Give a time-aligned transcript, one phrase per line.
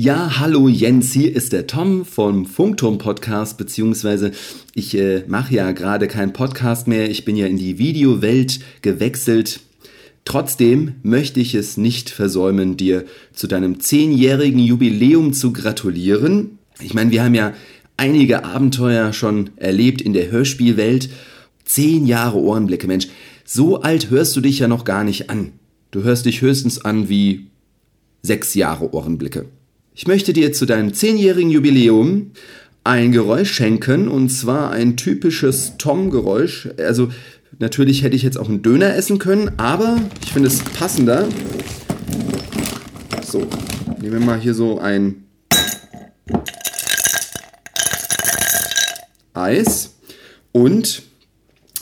[0.00, 4.30] Ja, hallo Jens, hier ist der Tom vom Funkturm Podcast, beziehungsweise
[4.72, 9.58] ich äh, mache ja gerade keinen Podcast mehr, ich bin ja in die Videowelt gewechselt.
[10.24, 16.58] Trotzdem möchte ich es nicht versäumen, dir zu deinem zehnjährigen Jubiläum zu gratulieren.
[16.80, 17.52] Ich meine, wir haben ja
[17.96, 21.10] einige Abenteuer schon erlebt in der Hörspielwelt.
[21.64, 23.08] Zehn Jahre Ohrenblicke, Mensch,
[23.44, 25.54] so alt hörst du dich ja noch gar nicht an.
[25.90, 27.48] Du hörst dich höchstens an wie
[28.22, 29.46] sechs Jahre Ohrenblicke.
[30.00, 32.30] Ich möchte dir zu deinem zehnjährigen Jubiläum
[32.84, 36.68] ein Geräusch schenken und zwar ein typisches Tom-Geräusch.
[36.78, 37.10] Also
[37.58, 41.28] natürlich hätte ich jetzt auch einen Döner essen können, aber ich finde es passender.
[43.24, 43.44] So,
[44.00, 45.24] nehmen wir mal hier so ein
[49.34, 49.96] Eis
[50.52, 51.02] und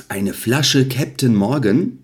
[0.08, 1.98] eine Flasche Captain Morgan.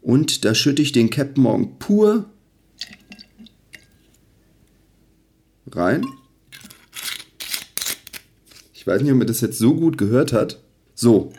[0.00, 2.31] Und da schütte ich den Captain Morgan pur
[5.76, 6.06] rein.
[8.74, 10.60] Ich weiß nicht, ob man das jetzt so gut gehört hat.
[10.94, 11.32] So.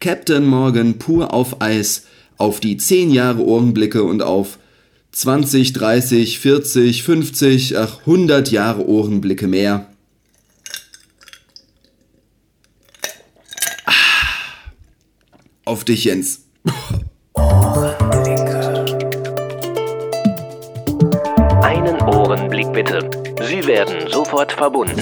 [0.00, 4.58] Captain Morgan pur auf Eis auf die 10 Jahre Ohrenblicke und auf
[5.12, 9.88] 20, 30, 40, 50, ach 100 Jahre Ohrenblicke mehr.
[13.86, 13.92] Ah.
[15.64, 16.42] Auf dich, Jens.
[22.74, 23.08] bitte.
[23.48, 25.00] Sie werden sofort verbunden.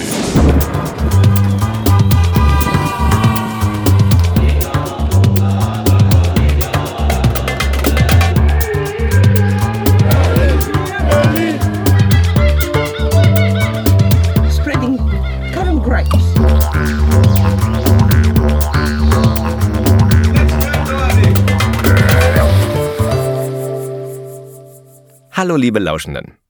[25.35, 26.42] Hallo liebe Lauschenden.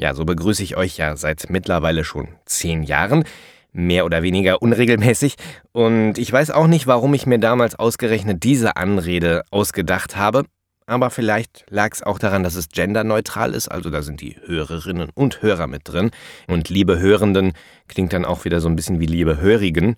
[0.00, 3.24] Ja, so begrüße ich euch ja seit mittlerweile schon zehn Jahren,
[3.72, 5.34] mehr oder weniger unregelmäßig.
[5.72, 10.44] Und ich weiß auch nicht, warum ich mir damals ausgerechnet diese Anrede ausgedacht habe.
[10.86, 15.10] Aber vielleicht lag es auch daran, dass es genderneutral ist, also da sind die Hörerinnen
[15.14, 16.10] und Hörer mit drin.
[16.48, 17.52] Und liebe Hörenden
[17.86, 19.96] klingt dann auch wieder so ein bisschen wie liebe Hörigen.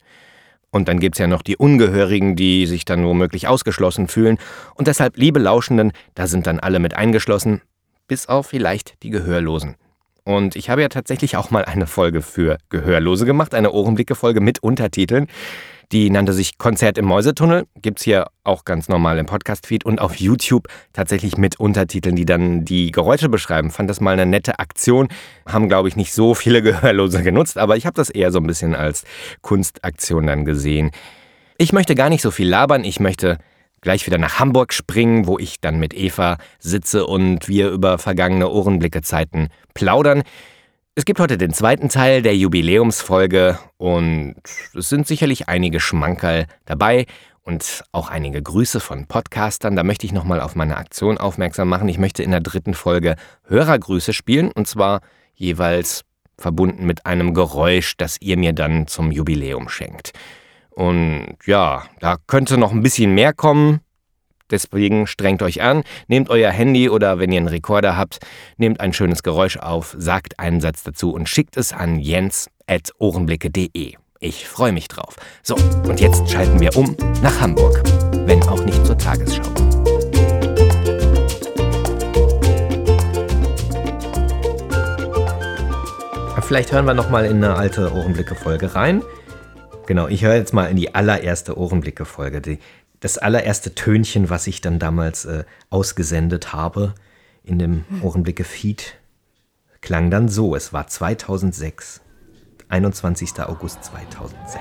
[0.71, 4.39] Und dann gibt es ja noch die Ungehörigen, die sich dann womöglich ausgeschlossen fühlen.
[4.75, 7.63] Und deshalb, liebe Lauschenden, da sind dann alle mit eingeschlossen,
[8.09, 9.77] bis auf vielleicht die Gehörlosen.
[10.25, 14.63] Und ich habe ja tatsächlich auch mal eine Folge für Gehörlose gemacht, eine Ohrenblicke-Folge mit
[14.63, 15.27] Untertiteln.
[15.91, 17.67] Die nannte sich Konzert im Mäusetunnel.
[17.83, 22.65] Gibt's hier auch ganz normal im Podcast-Feed und auf YouTube tatsächlich mit Untertiteln, die dann
[22.65, 23.71] die Geräusche beschreiben.
[23.71, 25.09] Fand das mal eine nette Aktion.
[25.45, 28.47] Haben, glaube ich, nicht so viele Gehörlose genutzt, aber ich habe das eher so ein
[28.47, 29.05] bisschen als
[29.43, 30.93] Kunstaktion dann gesehen.
[31.59, 32.85] Ich möchte gar nicht so viel labern.
[32.85, 33.37] Ich möchte
[33.83, 38.49] gleich wieder nach Hamburg springen, wo ich dann mit Eva sitze und wir über vergangene
[38.49, 40.23] Ohrenblicke-Zeiten plaudern.
[40.95, 44.37] Es gibt heute den zweiten Teil der Jubiläumsfolge und
[44.75, 47.07] es sind sicherlich einige Schmankerl dabei
[47.43, 49.75] und auch einige Grüße von Podcastern.
[49.75, 51.89] Da möchte ich nochmal auf meine Aktion aufmerksam machen.
[51.89, 55.01] Ich möchte in der dritten Folge Hörergrüße spielen und zwar
[55.35, 56.05] jeweils
[56.39, 60.13] verbunden mit einem Geräusch, das ihr mir dann zum Jubiläum schenkt.
[60.75, 63.81] Und ja, da könnte noch ein bisschen mehr kommen.
[64.51, 68.19] Deswegen strengt euch an, nehmt euer Handy oder wenn ihr einen Rekorder habt,
[68.59, 73.95] nehmt ein schönes Geräusch auf, sagt einen Satz dazu und schickt es an jens.ohrenblicke.de.
[74.21, 75.17] Ich freue mich drauf.
[75.43, 75.57] So,
[75.89, 77.83] und jetzt schalten wir um nach Hamburg,
[78.27, 79.43] wenn auch nicht zur Tagesschau.
[86.53, 89.03] Vielleicht hören wir noch mal in eine alte Ohrenblicke-Folge rein.
[89.87, 92.59] Genau, ich höre jetzt mal in die allererste Ohrenblicke-Folge.
[93.01, 96.95] Das allererste Tönchen, was ich dann damals äh, ausgesendet habe
[97.45, 98.95] in dem Ohrenblicke-Feed,
[99.81, 100.55] klang dann so.
[100.55, 102.01] Es war 2006,
[102.69, 103.41] 21.
[103.41, 104.59] August 2006.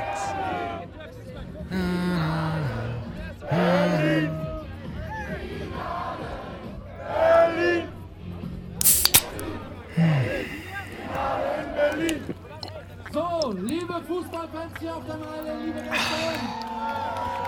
[13.53, 16.33] liebe Fußballfans hier auf der Meile, liebe Nation.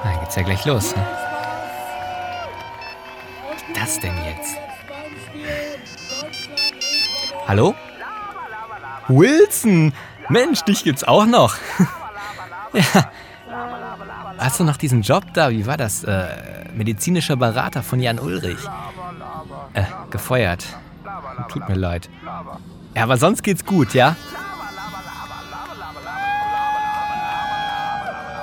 [0.03, 0.95] Na, geht's ja gleich los.
[0.95, 1.05] Ne?
[3.73, 4.57] Das denn jetzt?
[7.47, 7.75] Hallo?
[9.07, 9.94] Wilson!
[10.29, 11.55] Mensch, dich gibt's auch noch.
[12.73, 13.11] ja.
[14.38, 15.50] Hast du noch diesen Job da?
[15.51, 16.03] Wie war das?
[16.03, 16.27] Äh,
[16.73, 18.59] medizinischer Berater von Jan Ulrich.
[19.73, 20.65] Äh, gefeuert.
[21.50, 22.09] Tut mir leid.
[22.95, 24.15] Ja, aber sonst geht's gut, ja?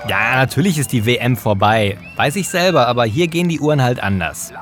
[0.08, 1.98] Ja, natürlich ist die WM vorbei.
[2.16, 4.52] Weiß ich selber, aber hier gehen die Uhren halt anders.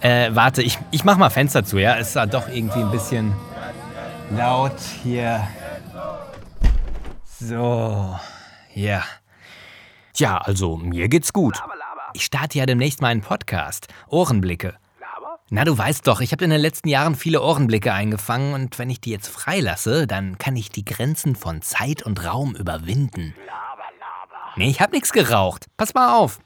[0.00, 1.96] Äh, warte, ich, ich mach mal Fenster zu, ja?
[1.96, 3.32] Es ist doch irgendwie ein bisschen
[4.30, 5.46] laut hier.
[7.40, 8.18] So,
[8.74, 9.02] ja.
[10.12, 11.60] Tja, also mir geht's gut.
[12.12, 13.88] Ich starte ja demnächst meinen Podcast.
[14.08, 14.76] Ohrenblicke.
[15.50, 18.90] Na, du weißt doch, ich habe in den letzten Jahren viele Ohrenblicke eingefangen und wenn
[18.90, 23.34] ich die jetzt freilasse, dann kann ich die Grenzen von Zeit und Raum überwinden.
[24.56, 25.66] Nee, ich habe nichts geraucht.
[25.76, 26.38] Pass mal auf.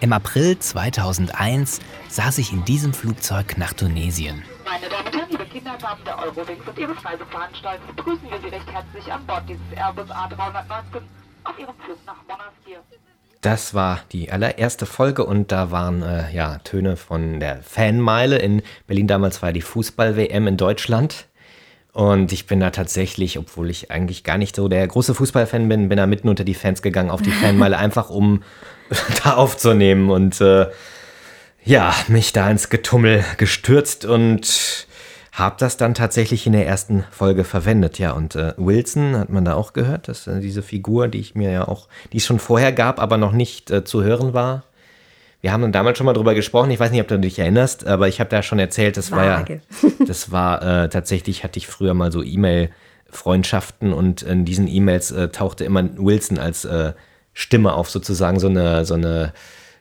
[0.00, 4.42] Im April 2001 saß ich in diesem Flugzeug nach Tunesien.
[4.64, 8.38] Meine Damen und Herren, liebe Kinder, im Namen der Eurowings und Ihres Reiseveranstalters begrüßen wir
[8.40, 11.02] Sie recht herzlich an Bord dieses Airbus A319
[11.44, 12.82] auf Ihrem Flug nach Monastir.
[13.40, 18.62] Das war die allererste Folge und da waren äh, ja Töne von der Fanmeile in
[18.86, 19.06] Berlin.
[19.06, 21.26] Damals war die Fußball-WM in Deutschland.
[21.96, 25.88] Und ich bin da tatsächlich, obwohl ich eigentlich gar nicht so der große Fußballfan bin,
[25.88, 28.42] bin da mitten unter die Fans gegangen auf die Fanmeile, einfach um
[29.24, 30.66] da aufzunehmen und äh,
[31.64, 34.86] ja, mich da ins Getummel gestürzt und
[35.32, 37.98] habe das dann tatsächlich in der ersten Folge verwendet.
[37.98, 41.34] Ja, und äh, Wilson hat man da auch gehört, dass äh, diese Figur, die ich
[41.34, 44.64] mir ja auch, die es schon vorher gab, aber noch nicht äh, zu hören war.
[45.40, 46.70] Wir haben damals schon mal drüber gesprochen.
[46.70, 49.60] Ich weiß nicht, ob du dich erinnerst, aber ich habe da schon erzählt, das Vage.
[49.82, 54.68] war ja, das war äh, tatsächlich, hatte ich früher mal so E-Mail-Freundschaften und in diesen
[54.68, 56.92] E-Mails äh, tauchte immer Wilson als äh,
[57.32, 59.32] Stimme auf, sozusagen so eine, so eine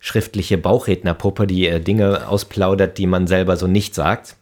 [0.01, 4.35] schriftliche Bauchrednerpuppe, die äh, Dinge ausplaudert, die man selber so nicht sagt.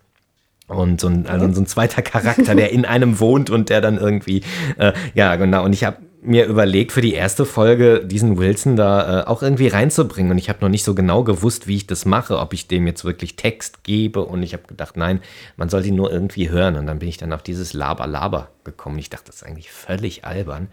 [0.67, 3.97] Und so ein, also so ein zweiter Charakter, der in einem wohnt und der dann
[3.97, 4.43] irgendwie,
[4.77, 5.63] äh, ja, genau.
[5.63, 9.67] Und ich habe mir überlegt, für die erste Folge diesen Wilson da äh, auch irgendwie
[9.67, 10.31] reinzubringen.
[10.31, 12.87] Und ich habe noch nicht so genau gewusst, wie ich das mache, ob ich dem
[12.87, 14.23] jetzt wirklich Text gebe.
[14.25, 15.21] Und ich habe gedacht, nein,
[15.57, 16.75] man soll sie nur irgendwie hören.
[16.75, 18.97] Und dann bin ich dann auf dieses Laber-Laber gekommen.
[18.99, 20.69] Ich dachte, das ist eigentlich völlig albern.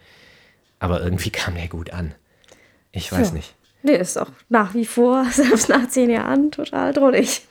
[0.79, 2.15] Aber irgendwie kam der gut an.
[2.93, 3.35] Ich weiß ja.
[3.35, 3.55] nicht.
[3.83, 7.43] Nee, ist auch nach wie vor, selbst nach zehn Jahren, total drollig.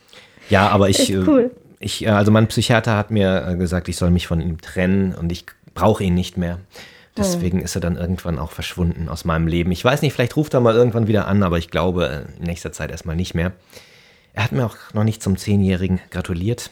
[0.49, 1.51] Ja, aber ich, äh, cool.
[1.79, 5.13] ich, äh, also mein Psychiater hat mir äh, gesagt, ich soll mich von ihm trennen
[5.13, 6.59] und ich brauche ihn nicht mehr.
[7.19, 9.71] Deswegen ist er dann irgendwann auch verschwunden aus meinem Leben.
[9.71, 12.71] Ich weiß nicht, vielleicht ruft er mal irgendwann wieder an, aber ich glaube in nächster
[12.71, 13.51] Zeit erstmal nicht mehr.
[14.33, 16.71] Er hat mir auch noch nicht zum Zehnjährigen gratuliert.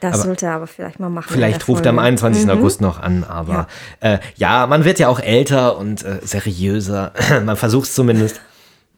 [0.00, 1.28] Das aber sollte er aber vielleicht mal machen.
[1.30, 2.44] Vielleicht ruft er am 21.
[2.44, 2.50] Mhm.
[2.50, 3.66] August noch an, aber
[4.02, 4.14] ja.
[4.14, 4.66] Äh, ja.
[4.66, 7.12] man wird ja auch älter und äh, seriöser.
[7.44, 8.40] man versucht es zumindest.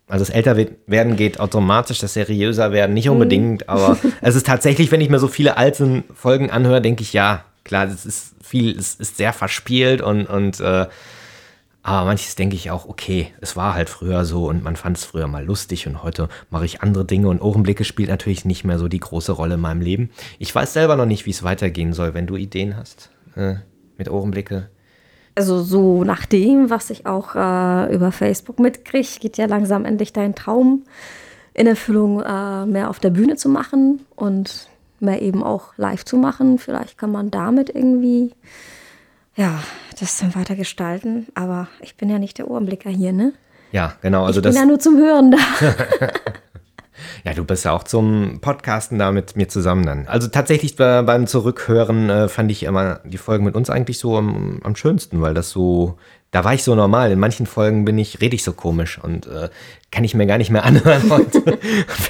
[0.06, 3.68] Also das Älterwerden geht automatisch, das seriöser werden nicht unbedingt, mhm.
[3.68, 7.44] aber es ist tatsächlich, wenn ich mir so viele alte Folgen anhöre, denke ich, ja,
[7.68, 10.86] klar, es ist viel, es ist sehr verspielt und, und äh,
[11.82, 15.04] aber manches denke ich auch, okay, es war halt früher so und man fand es
[15.04, 18.78] früher mal lustig und heute mache ich andere Dinge und Ohrenblicke spielt natürlich nicht mehr
[18.78, 20.10] so die große Rolle in meinem Leben.
[20.38, 23.54] Ich weiß selber noch nicht, wie es weitergehen soll, wenn du Ideen hast äh,
[23.96, 24.68] mit Ohrenblicke.
[25.34, 30.12] Also so nach dem, was ich auch äh, über Facebook mitkriege, geht ja langsam endlich
[30.12, 30.84] dein Traum
[31.54, 34.68] in Erfüllung, äh, mehr auf der Bühne zu machen und
[35.02, 36.58] mehr eben auch live zu machen.
[36.58, 38.34] Vielleicht kann man damit irgendwie
[39.36, 39.62] ja,
[40.00, 41.28] das dann weiter gestalten.
[41.34, 43.32] Aber ich bin ja nicht der Ohrenblicker hier, ne?
[43.70, 44.24] Ja, genau.
[44.24, 45.38] Also ich bin ja nur zum Hören da.
[47.24, 50.06] ja, du bist ja auch zum Podcasten da mit mir zusammen dann.
[50.08, 54.60] Also tatsächlich beim Zurückhören äh, fand ich immer die Folgen mit uns eigentlich so am,
[54.62, 55.98] am, schönsten, weil das so,
[56.30, 57.10] da war ich so normal.
[57.10, 59.48] In manchen Folgen bin ich, rede ich so komisch und äh,
[59.90, 61.58] kann ich mir gar nicht mehr anhören heute.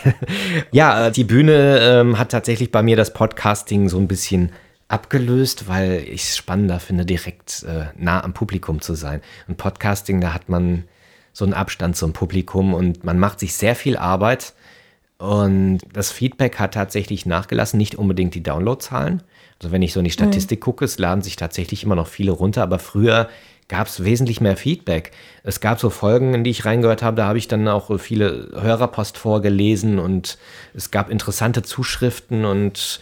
[0.73, 4.51] ja, die Bühne ähm, hat tatsächlich bei mir das Podcasting so ein bisschen
[4.89, 9.20] abgelöst, weil ich es spannender finde, direkt äh, nah am Publikum zu sein.
[9.46, 10.84] Und Podcasting, da hat man
[11.32, 14.55] so einen Abstand zum Publikum und man macht sich sehr viel Arbeit.
[15.19, 19.22] Und das Feedback hat tatsächlich nachgelassen, nicht unbedingt die Downloadzahlen.
[19.60, 20.65] Also wenn ich so in die Statistik mhm.
[20.65, 23.29] gucke, es laden sich tatsächlich immer noch viele runter, aber früher
[23.69, 25.13] gab es wesentlich mehr Feedback.
[25.43, 28.48] Es gab so Folgen, in die ich reingehört habe, da habe ich dann auch viele
[28.58, 30.39] Hörerpost vorgelesen und
[30.75, 33.01] es gab interessante Zuschriften und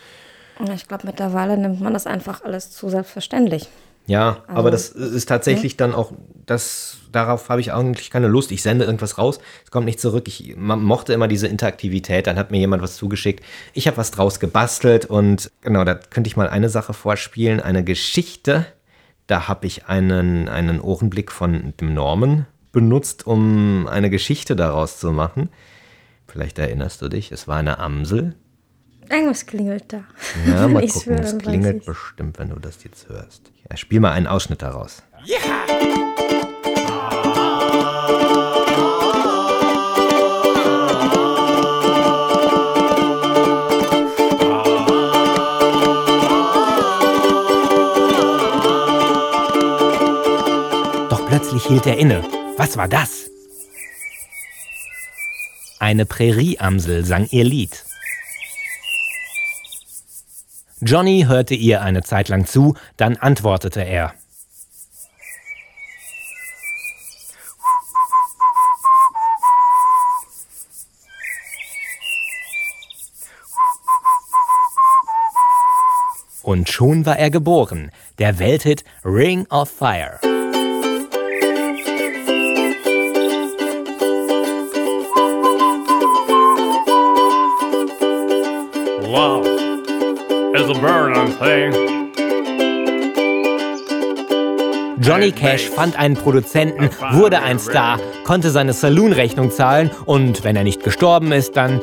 [0.75, 3.69] ich glaube, mittlerweile nimmt man das einfach alles zu selbstverständlich.
[4.07, 5.79] Ja, also, aber das ist tatsächlich ja.
[5.79, 6.13] dann auch,
[6.47, 8.53] das, darauf habe ich eigentlich keine Lust.
[8.53, 10.29] Ich sende irgendwas raus, es kommt nicht zurück.
[10.29, 13.45] Ich mochte immer diese Interaktivität, dann hat mir jemand was zugeschickt.
[13.75, 17.83] Ich habe was draus gebastelt und genau, da könnte ich mal eine Sache vorspielen, eine
[17.83, 18.67] Geschichte.
[19.27, 25.13] Da habe ich einen, einen Ohrenblick von dem Norman benutzt, um eine Geschichte daraus zu
[25.13, 25.49] machen.
[26.27, 28.37] Vielleicht erinnerst du dich, es war eine Amsel,
[29.11, 30.05] Irgendwas klingelt da.
[30.47, 31.19] Ja, mal gucken.
[31.19, 33.53] Es klingelt bestimmt, wenn du das jetzt hörst.
[33.71, 35.03] Ja, spiel mal einen Ausschnitt daraus.
[35.25, 35.37] Ja!
[51.57, 52.23] Plötzlich hielt er inne.
[52.57, 53.31] Was war das?
[55.79, 57.85] Eine Prärieamsel sang ihr Lied.
[60.81, 64.15] Johnny hörte ihr eine Zeit lang zu, dann antwortete er.
[76.43, 80.21] Und schon war er geboren, der Welthit Ring of Fire.
[95.07, 100.65] Johnny Cash fand einen Produzenten, wurde ein Star, konnte seine Saloon-Rechnung zahlen und wenn er
[100.65, 101.81] nicht gestorben ist, dann...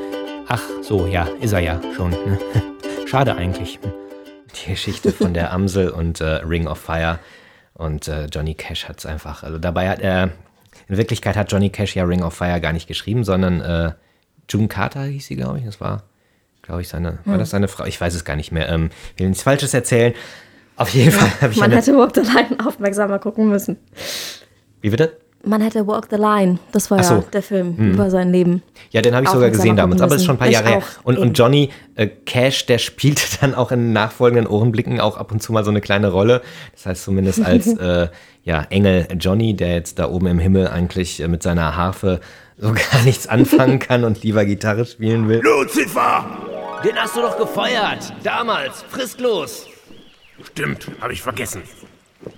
[0.49, 2.09] Ach so, ja, ist er ja schon.
[2.09, 2.37] Ne?
[3.05, 3.79] Schade eigentlich.
[4.55, 7.19] Die Geschichte von der Amsel und äh, Ring of Fire.
[7.75, 9.43] Und äh, Johnny Cash hat es einfach.
[9.43, 10.31] Also dabei hat er.
[10.89, 13.93] In Wirklichkeit hat Johnny Cash ja Ring of Fire gar nicht geschrieben, sondern äh,
[14.49, 15.65] June Carter hieß sie, glaube ich.
[15.65, 16.03] Das war,
[16.61, 17.19] glaube ich, seine.
[17.23, 17.85] War das seine Frau?
[17.85, 18.67] Ich weiß es gar nicht mehr.
[18.67, 20.13] Ähm, will nichts Falsches erzählen.
[20.75, 21.77] Auf jeden Fall habe ich Man eine.
[21.77, 23.77] hätte Walk the Line aufmerksamer gucken müssen.
[24.81, 25.17] Wie bitte?
[25.45, 27.15] Man hätte Walk the Line, das war so.
[27.15, 28.63] ja der Film über sein Leben.
[28.91, 30.63] Ja, den habe ich sogar gesehen damals, aber es ist schon ein paar müssen.
[30.65, 31.01] Jahre Ich her.
[31.03, 35.43] Und, und Johnny äh, Cash, der spielte dann auch in nachfolgenden Ohrenblicken auch ab und
[35.43, 36.41] zu mal so eine kleine Rolle.
[36.71, 38.07] Das heißt zumindest als äh,
[38.43, 42.21] ja, Engel Johnny, der jetzt da oben im Himmel eigentlich äh, mit seiner Harfe
[42.57, 45.41] so gar nichts anfangen kann und lieber Gitarre spielen will.
[45.43, 46.25] Lucifer!
[46.85, 49.67] Den hast du doch gefeuert, damals, fristlos.
[50.41, 51.63] Stimmt, habe ich vergessen.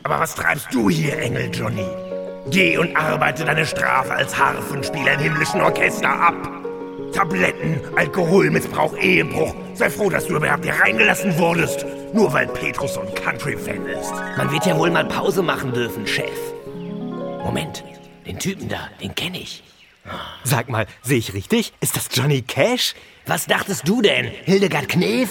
[0.03, 1.87] Aber was treibst du hier, Engel Johnny?
[2.49, 6.35] Geh und arbeite deine Strafe als Harfenspieler im himmlischen Orchester ab.
[7.13, 9.55] Tabletten, Alkoholmissbrauch, Ehebruch.
[9.73, 11.85] Sei froh, dass du überhaupt hier reingelassen wurdest.
[12.13, 14.11] Nur weil Petrus so ein Country-Fan ist.
[14.37, 16.37] Man wird ja wohl mal Pause machen dürfen, Chef.
[17.43, 17.83] Moment,
[18.25, 19.63] den Typen da, den kenne ich.
[20.43, 21.73] Sag mal, sehe ich richtig?
[21.79, 22.93] Ist das Johnny Cash?
[23.25, 24.25] Was dachtest du denn?
[24.25, 25.29] Hildegard Knef?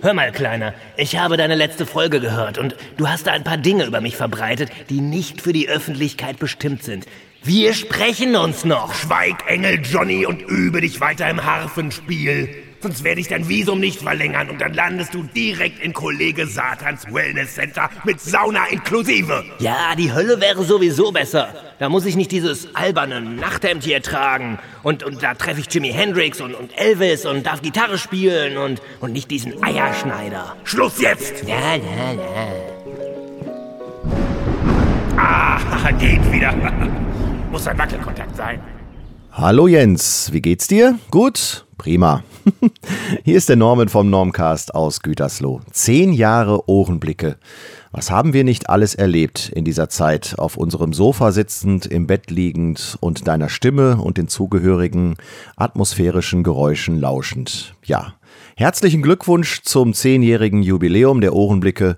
[0.00, 3.56] Hör mal, Kleiner, ich habe deine letzte Folge gehört und du hast da ein paar
[3.56, 7.06] Dinge über mich verbreitet, die nicht für die Öffentlichkeit bestimmt sind.
[7.42, 8.94] Wir sprechen uns noch.
[8.94, 12.67] Schweig, Engel Johnny, und übe dich weiter im Harfenspiel.
[12.80, 17.12] Sonst werde ich dein Visum nicht verlängern und dann landest du direkt in Kollege Satans
[17.12, 19.44] Wellness Center mit Sauna inklusive.
[19.58, 21.48] Ja, die Hölle wäre sowieso besser.
[21.80, 24.60] Da muss ich nicht dieses alberne Nachthemd hier tragen.
[24.84, 28.80] Und, und da treffe ich Jimi Hendrix und, und Elvis und darf Gitarre spielen und,
[29.00, 30.54] und nicht diesen Eierschneider.
[30.62, 31.42] Schluss jetzt!
[31.48, 32.48] Ja, ja, ja.
[35.16, 36.54] Ah, geht wieder.
[37.50, 38.60] Muss ein Wackelkontakt sein.
[39.32, 40.98] Hallo Jens, wie geht's dir?
[41.10, 41.64] Gut?
[41.78, 42.24] Prima.
[43.24, 45.60] Hier ist der Norman vom Normcast aus Gütersloh.
[45.70, 47.36] Zehn Jahre Ohrenblicke.
[47.92, 52.30] Was haben wir nicht alles erlebt in dieser Zeit, auf unserem Sofa sitzend, im Bett
[52.30, 55.14] liegend und deiner Stimme und den zugehörigen
[55.56, 57.74] atmosphärischen Geräuschen lauschend.
[57.84, 58.14] Ja,
[58.56, 61.96] herzlichen Glückwunsch zum zehnjährigen Jubiläum der Ohrenblicke.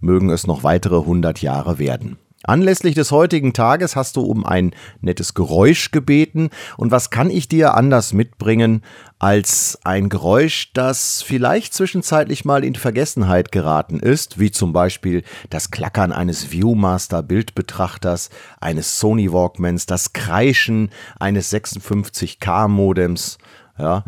[0.00, 2.16] Mögen es noch weitere 100 Jahre werden.
[2.46, 6.50] Anlässlich des heutigen Tages hast du um ein nettes Geräusch gebeten.
[6.76, 8.82] Und was kann ich dir anders mitbringen
[9.18, 15.70] als ein Geräusch, das vielleicht zwischenzeitlich mal in Vergessenheit geraten ist, wie zum Beispiel das
[15.70, 23.38] Klackern eines Viewmaster Bildbetrachters, eines Sony Walkmans, das Kreischen eines 56K Modems.
[23.78, 24.04] Ja.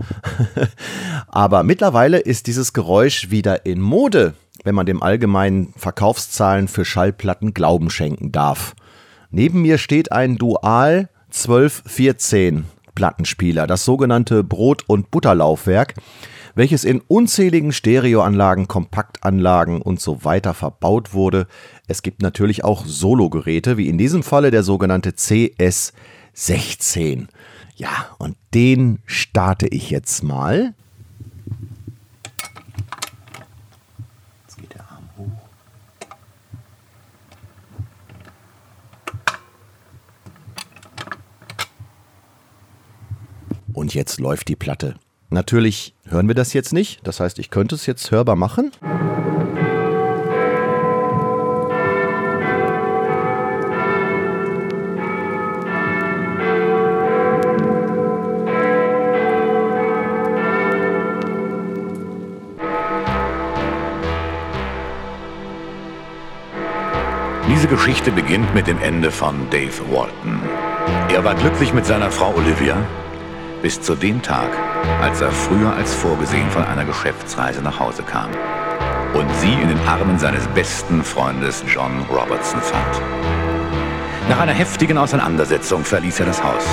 [1.29, 4.35] Aber mittlerweile ist dieses Geräusch wieder in Mode,
[4.65, 8.75] wenn man dem allgemeinen Verkaufszahlen für Schallplatten Glauben schenken darf.
[9.31, 15.95] Neben mir steht ein Dual 1214 Plattenspieler, das sogenannte Brot- und Butterlaufwerk,
[16.55, 21.47] welches in unzähligen Stereoanlagen, Kompaktanlagen und so weiter verbaut wurde.
[21.87, 27.29] Es gibt natürlich auch Sologeräte, wie in diesem Falle der sogenannte CS16.
[27.77, 30.75] Ja, und den starte ich jetzt mal.
[34.43, 35.31] Jetzt geht der Arm hoch.
[43.89, 44.97] Und jetzt läuft die Platte.
[45.31, 47.01] Natürlich hören wir das jetzt nicht.
[47.05, 48.71] Das heißt, ich könnte es jetzt hörbar machen.
[67.49, 70.41] Diese Geschichte beginnt mit dem Ende von Dave Walton.
[71.11, 72.87] Er war glücklich mit seiner Frau Olivia
[73.63, 74.51] bis zu dem Tag,
[75.03, 78.31] als er früher als vorgesehen von einer Geschäftsreise nach Hause kam
[79.15, 83.03] und sie in den Armen seines besten Freundes John Robertson fand.
[84.29, 86.65] Nach einer heftigen Auseinandersetzung verließ er das Haus.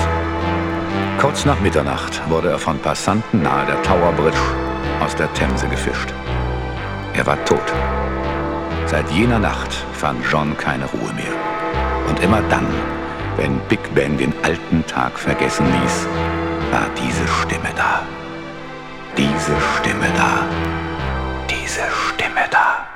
[1.18, 4.38] Kurz nach Mitternacht wurde er von Passanten nahe der Tower Bridge
[5.02, 6.12] aus der Themse gefischt.
[7.14, 7.72] Er war tot.
[8.86, 11.32] Seit jener Nacht fand John keine Ruhe mehr.
[12.08, 12.66] Und immer dann,
[13.36, 16.06] wenn Big Ben den alten Tag vergessen ließ,
[16.70, 18.02] war diese Stimme da.
[19.16, 20.44] Diese Stimme da.
[21.48, 22.86] Diese Stimme da.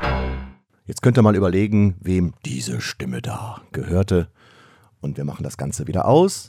[0.86, 4.28] Jetzt könnt ihr mal überlegen, wem diese Stimme da gehörte.
[5.00, 6.48] Und wir machen das Ganze wieder aus.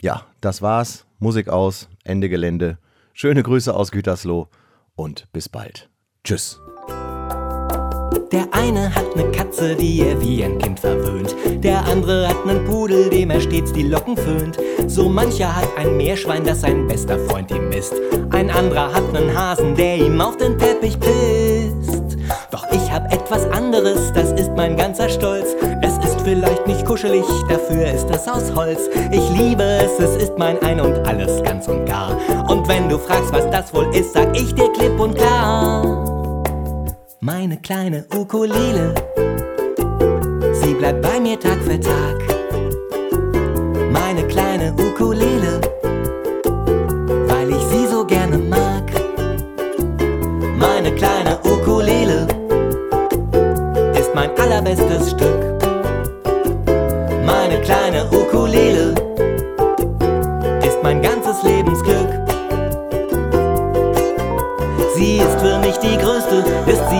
[0.00, 1.06] Ja, das war's.
[1.20, 2.78] Musik aus, Ende Gelände.
[3.12, 4.48] Schöne Grüße aus Gütersloh
[4.96, 5.91] und bis bald.
[6.24, 6.60] Tschüss.
[8.30, 11.34] Der eine hat ne Katze, die er wie ein Kind verwöhnt.
[11.64, 14.56] Der andere hat nen Pudel, dem er stets die Locken föhnt.
[14.86, 17.94] So mancher hat ein Meerschwein, das sein bester Freund ihm ist.
[18.30, 22.16] Ein anderer hat nen Hasen, der ihm auf den Teppich pisst.
[22.52, 25.56] Doch ich hab etwas anderes, das ist mein ganzer Stolz.
[25.82, 28.88] Es ist vielleicht nicht kuschelig, dafür ist es aus Holz.
[29.10, 32.16] Ich liebe es, es ist mein Ein und alles ganz und gar.
[32.48, 36.11] Und wenn du fragst, was das wohl ist, sag ich dir klipp und klar.
[37.24, 38.92] Meine kleine Ukulele,
[40.54, 42.18] sie bleibt bei mir Tag für Tag.
[43.92, 45.60] Meine kleine Ukulele,
[47.28, 48.90] weil ich sie so gerne mag.
[50.58, 52.26] Meine kleine Ukulele
[53.96, 55.41] ist mein allerbestes Stück.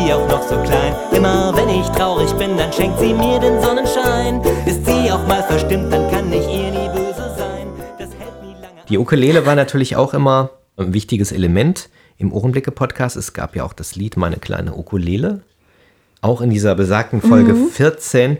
[0.02, 0.94] Sie auch noch so klein.
[1.12, 4.40] Immer wenn ich traurig bin, dann schenkt sie mir den Sonnenschein.
[4.66, 7.68] Ist sie auch mal verstimmt, dann kann ich ihr nie böse sein.
[7.98, 8.82] Das hält nie lange.
[8.88, 13.16] Die Ukulele war natürlich auch immer ein wichtiges Element im Ohrenblicke-Podcast.
[13.16, 15.42] Es gab ja auch das Lied Meine kleine Ukulele.
[16.20, 18.38] Auch in dieser besagten Folge 14,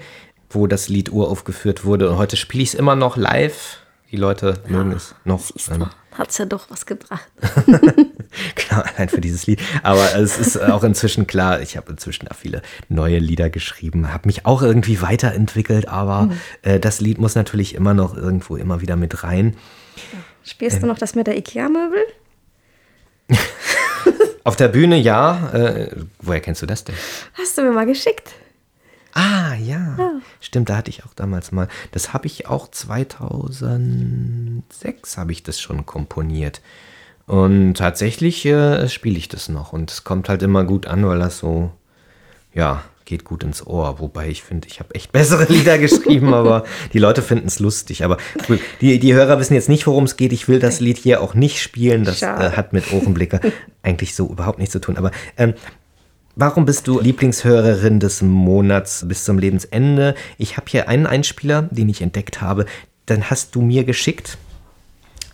[0.50, 2.10] wo das Lied uraufgeführt wurde.
[2.10, 3.78] Und heute spiele ich es immer noch live.
[4.10, 5.42] Die Leute mögen es noch.
[5.70, 7.26] Ähm, Hat's ja doch was gebracht.
[8.54, 9.60] Klar, allein für dieses Lied.
[9.82, 14.28] Aber es ist auch inzwischen klar, ich habe inzwischen auch viele neue Lieder geschrieben, habe
[14.28, 16.30] mich auch irgendwie weiterentwickelt, aber
[16.62, 19.56] äh, das Lied muss natürlich immer noch irgendwo immer wieder mit rein.
[20.44, 22.04] Spielst du noch das mit der Ikea-Möbel?
[24.44, 25.50] Auf der Bühne ja.
[25.52, 25.90] Äh,
[26.20, 26.94] woher kennst du das denn?
[27.34, 28.32] Hast du mir mal geschickt.
[29.14, 30.20] Ah, ja.
[30.40, 31.68] Stimmt, da hatte ich auch damals mal.
[31.92, 36.60] Das habe ich auch 2006 habe ich das schon komponiert.
[37.26, 39.72] Und tatsächlich äh, spiele ich das noch.
[39.72, 41.70] Und es kommt halt immer gut an, weil das so,
[42.52, 44.00] ja, geht gut ins Ohr.
[44.00, 48.04] Wobei ich finde, ich habe echt bessere Lieder geschrieben, aber die Leute finden es lustig.
[48.04, 48.16] Aber
[48.48, 48.58] cool.
[48.80, 50.32] die, die Hörer wissen jetzt nicht, worum es geht.
[50.32, 52.04] Ich will das Lied hier auch nicht spielen.
[52.04, 53.40] Das äh, hat mit Ohrenblicke
[53.82, 54.96] eigentlich so überhaupt nichts zu tun.
[54.96, 55.54] Aber ähm,
[56.34, 60.14] Warum bist du Lieblingshörerin des Monats bis zum Lebensende?
[60.38, 62.64] Ich habe hier einen Einspieler, den ich entdeckt habe.
[63.04, 64.38] Dann hast du mir geschickt,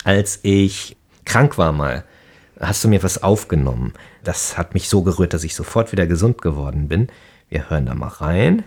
[0.02, 0.96] als ich
[1.28, 2.04] krank war mal.
[2.60, 3.92] Hast du mir was aufgenommen?
[4.24, 7.08] Das hat mich so gerührt, dass ich sofort wieder gesund geworden bin.
[7.48, 8.64] Wir hören da mal rein.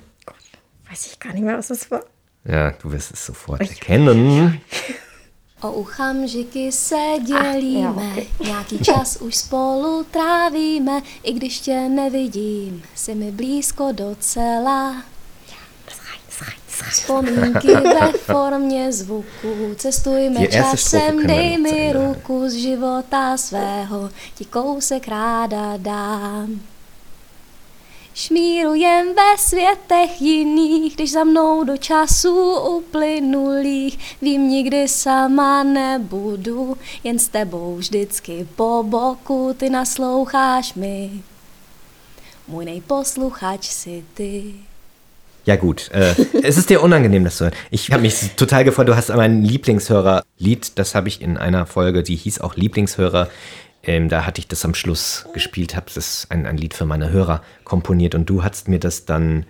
[0.90, 2.04] Weiß ich gar nicht mehr, was das war.
[2.46, 4.62] Ja, du wirst es sofort erkennen.
[5.62, 8.28] O okamžiky se dělíme, ok.
[8.48, 15.04] nějaký čas už spolu trávíme, i když tě nevidím, jsi mi blízko docela.
[16.90, 25.08] Vzpomínky ve formě zvuku, cestujme Strophe časem, dej mi ruku z života svého, ti kousek
[25.08, 26.62] ráda dám.
[28.14, 34.16] Šmírujem ve světech jiných, když za mnou do časů uplynulých.
[34.22, 41.24] Vím, nikdy sama nebudu, jen s tebou vždycky po boku, ty nasloucháš mi.
[42.48, 44.54] Můj nejposluchač si ty.
[45.44, 47.56] Ja gut, äh, es ist dir unangenehm, das zu hören.
[47.72, 52.04] Ich habe mich total gefreut, du hast mein Lieblingshörer-Lied, das habe ich in einer Folge,
[52.04, 53.28] die hieß auch Lieblingshörer.
[53.84, 57.10] Ähm, da hatte ich das am Schluss gespielt, habe das ein, ein Lied für meine
[57.10, 59.48] Hörer komponiert und du hast mir das dann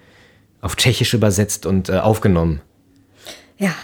[0.62, 2.62] auf Tschechisch übersetzt und äh, aufgenommen.
[3.58, 3.76] Ja,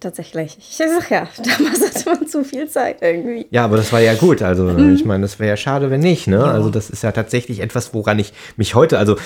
[0.00, 0.56] tatsächlich.
[0.58, 3.46] Ich sag ja, damals hatte man zu viel Zeit irgendwie.
[3.50, 4.40] Ja, aber das war ja gut.
[4.40, 6.28] Also ich meine, das wäre ja schade, wenn nicht.
[6.28, 6.42] Ne?
[6.42, 9.16] Also das ist ja tatsächlich etwas, woran ich mich heute, also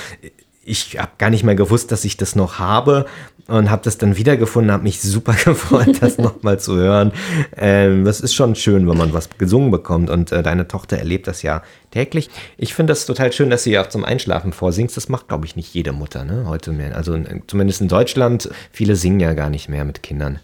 [0.65, 3.07] ich habe gar nicht mehr gewusst, dass ich das noch habe
[3.47, 7.13] und habe das dann wiedergefunden, habe mich super gefreut, das nochmal zu hören.
[7.57, 11.27] Ähm, das ist schon schön, wenn man was gesungen bekommt und äh, deine Tochter erlebt
[11.27, 12.31] das ja täglich.
[12.57, 14.97] Ich finde das total schön, dass sie auch zum Einschlafen vorsingst.
[14.97, 16.45] Das macht, glaube ich, nicht jede Mutter ne?
[16.47, 16.95] heute mehr.
[16.95, 20.41] Also äh, zumindest in Deutschland, viele singen ja gar nicht mehr mit Kindern.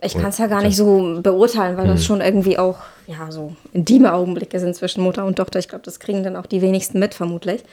[0.00, 3.56] Ich kann es ja gar nicht so beurteilen, weil das schon irgendwie auch ja so
[3.72, 5.58] intime Augenblicke sind zwischen Mutter und Tochter.
[5.58, 7.64] Ich glaube, das kriegen dann auch die wenigsten mit, vermutlich.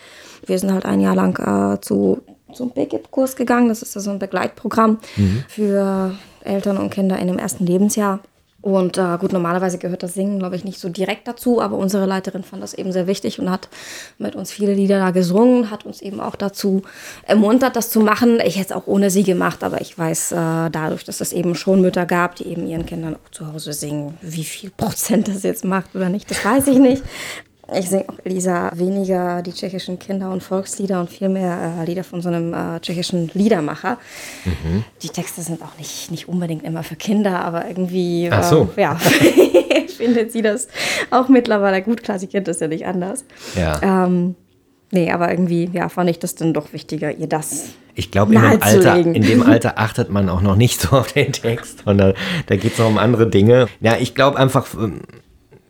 [0.45, 1.37] Wir sind halt ein Jahr lang
[1.75, 2.21] äh, zu
[2.53, 3.69] zum BGIP-Kurs gegangen.
[3.69, 4.99] Das ist ja so ein Begleitprogramm
[5.47, 8.19] für Eltern und Kinder in dem ersten Lebensjahr.
[8.65, 12.07] Und äh, gut, normalerweise gehört das Singen, glaube ich, nicht so direkt dazu, aber unsere
[12.07, 13.69] Leiterin fand das eben sehr wichtig und hat
[14.17, 16.81] mit uns viele Lieder da gesungen, hat uns eben auch dazu
[17.27, 18.39] ermuntert, das zu machen.
[18.43, 20.35] Ich hätte es auch ohne sie gemacht, aber ich weiß äh,
[20.71, 24.17] dadurch, dass es eben schon Mütter gab, die eben ihren Kindern auch zu Hause singen.
[24.23, 27.03] Wie viel Prozent das jetzt macht oder nicht, das weiß ich nicht.
[27.73, 32.03] Ich singe auch, Elisa, weniger die tschechischen Kinder- und Volkslieder und viel mehr äh, Lieder
[32.03, 33.97] von so einem äh, tschechischen Liedermacher.
[35.01, 38.69] Die Texte sind auch nicht, nicht unbedingt immer für Kinder, aber irgendwie Ach so.
[38.77, 38.95] äh, ja,
[39.97, 40.67] findet sie das
[41.09, 42.03] auch mittlerweile gut.
[42.03, 43.25] Klar, sie kennt das ja nicht anders.
[43.55, 43.81] Ja.
[44.05, 44.35] Ähm,
[44.91, 48.41] nee, aber irgendwie ja, fand ich das dann doch wichtiger, ihr das Ich glaube, in,
[48.41, 52.13] dem Alter- in dem Alter achtet man auch noch nicht so auf den Text, sondern
[52.45, 53.67] da geht es noch um andere Dinge.
[53.79, 55.01] Ja, ich glaube einfach, ähm,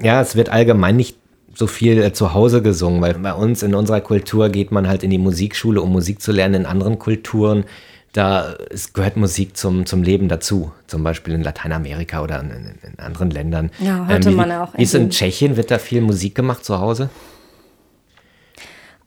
[0.01, 1.17] ja, es wird allgemein nicht
[1.55, 5.03] so viel äh, zu Hause gesungen, weil bei uns in unserer Kultur geht man halt
[5.03, 6.61] in die Musikschule, um Musik zu lernen.
[6.61, 7.65] In anderen Kulturen,
[8.13, 10.71] da es gehört Musik zum, zum Leben dazu.
[10.87, 13.71] Zum Beispiel in Lateinamerika oder in, in, anderen Ländern.
[13.79, 15.57] Ähm, Ja, hörte wie, man ja auch Wie ist in Tschechien?
[15.57, 17.09] Wird da viel Musik gemacht zu Hause?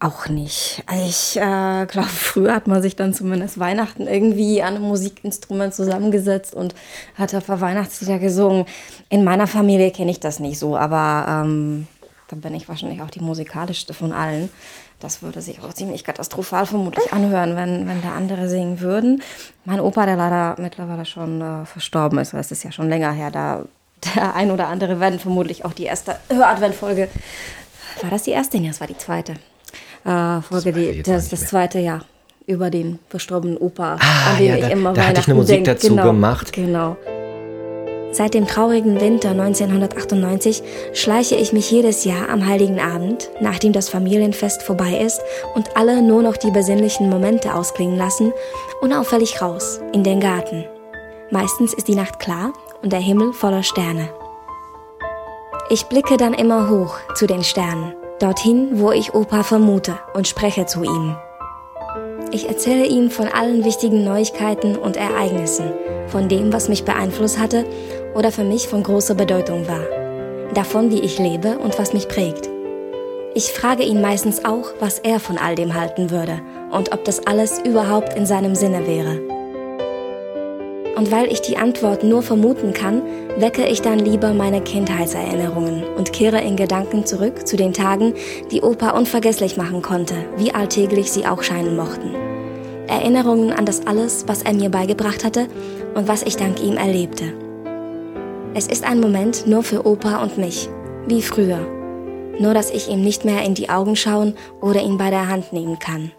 [0.01, 0.85] Auch nicht.
[1.09, 6.55] Ich äh, glaube, früher hat man sich dann zumindest Weihnachten irgendwie an einem Musikinstrument zusammengesetzt
[6.55, 6.77] und
[7.17, 8.67] hat auf der Weihnachtslieder gesungen.
[9.09, 11.89] In meiner Familie kenne ich das nicht so, aber ähm,
[12.29, 14.49] da bin ich wahrscheinlich auch die musikalischste von allen.
[15.01, 19.23] Das würde sich auch ziemlich katastrophal vermutlich anhören, wenn, wenn da andere singen würden.
[19.65, 23.13] Mein Opa, der leider mittlerweile schon äh, verstorben ist, weil es ist ja schon länger
[23.13, 23.65] her, da
[24.15, 27.09] der ein oder andere werden vermutlich auch die erste Hör-Advent-Folge.
[28.03, 28.59] War das die erste?
[28.61, 29.35] Nee, das war die zweite.
[30.05, 32.05] Äh, Folge, die, das, das zweite Jahr
[32.47, 35.37] über den verstorbenen Opa, Ah, an den ja, ich da- immer da hatte ich eine
[35.37, 35.67] Weihnachten Musik denk.
[35.67, 36.53] dazu genau, gemacht.
[36.53, 36.97] Genau.
[38.11, 40.63] Seit dem traurigen Winter 1998
[40.95, 45.21] schleiche ich mich jedes Jahr am Heiligen Abend, nachdem das Familienfest vorbei ist
[45.55, 48.33] und alle nur noch die besinnlichen Momente ausklingen lassen,
[48.81, 50.65] unauffällig raus in den Garten.
[51.31, 54.09] Meistens ist die Nacht klar und der Himmel voller Sterne.
[55.69, 60.65] Ich blicke dann immer hoch zu den Sternen, dorthin, wo ich Opa vermute und spreche
[60.65, 61.17] zu ihm.
[62.33, 65.73] Ich erzähle ihm von allen wichtigen Neuigkeiten und Ereignissen,
[66.09, 67.65] von dem, was mich beeinflusst hatte
[68.15, 69.85] oder für mich von großer Bedeutung war,
[70.55, 72.49] davon, wie ich lebe und was mich prägt.
[73.35, 77.27] Ich frage ihn meistens auch, was er von all dem halten würde und ob das
[77.27, 79.21] alles überhaupt in seinem Sinne wäre.
[80.99, 83.03] Und weil ich die Antwort nur vermuten kann,
[83.37, 88.15] wecke ich dann lieber meine Kindheitserinnerungen und kehre in Gedanken zurück zu den Tagen,
[88.51, 92.17] die Opa unvergesslich machen konnte, wie alltäglich sie auch scheinen mochten.
[92.89, 95.47] Erinnerungen an das alles, was er mir beigebracht hatte
[95.95, 97.33] und was ich dank ihm erlebte.
[98.55, 100.69] Es ist ein Moment nur für Opa und mich,
[101.07, 101.61] wie früher.
[102.41, 105.53] Nur dass ich ihm nicht mehr in die Augen schauen oder ihn bei der Hand
[105.53, 106.11] nehmen kann.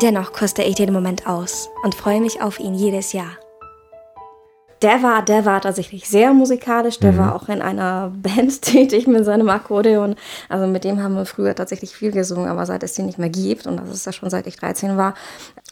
[0.00, 3.36] Dennoch koste ich den Moment aus und freue mich auf ihn jedes Jahr.
[4.82, 6.98] Der war, der war tatsächlich sehr musikalisch.
[7.00, 10.16] Der war auch in einer Band tätig mit seinem Akkordeon.
[10.48, 13.28] Also mit dem haben wir früher tatsächlich viel gesungen, aber seit es den nicht mehr
[13.28, 15.14] gibt, und das ist ja schon seit ich 13 war,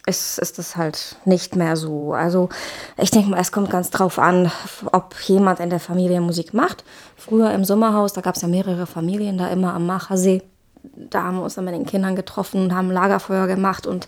[0.06, 2.12] ist, ist das halt nicht mehr so.
[2.12, 2.50] Also
[2.98, 4.50] ich denke mal, es kommt ganz drauf an,
[4.92, 6.84] ob jemand in der Familie Musik macht.
[7.16, 10.42] Früher im Sommerhaus, da gab es ja mehrere Familien da immer am Machersee.
[10.82, 14.06] Da haben wir uns dann mit den Kindern getroffen und haben Lagerfeuer gemacht und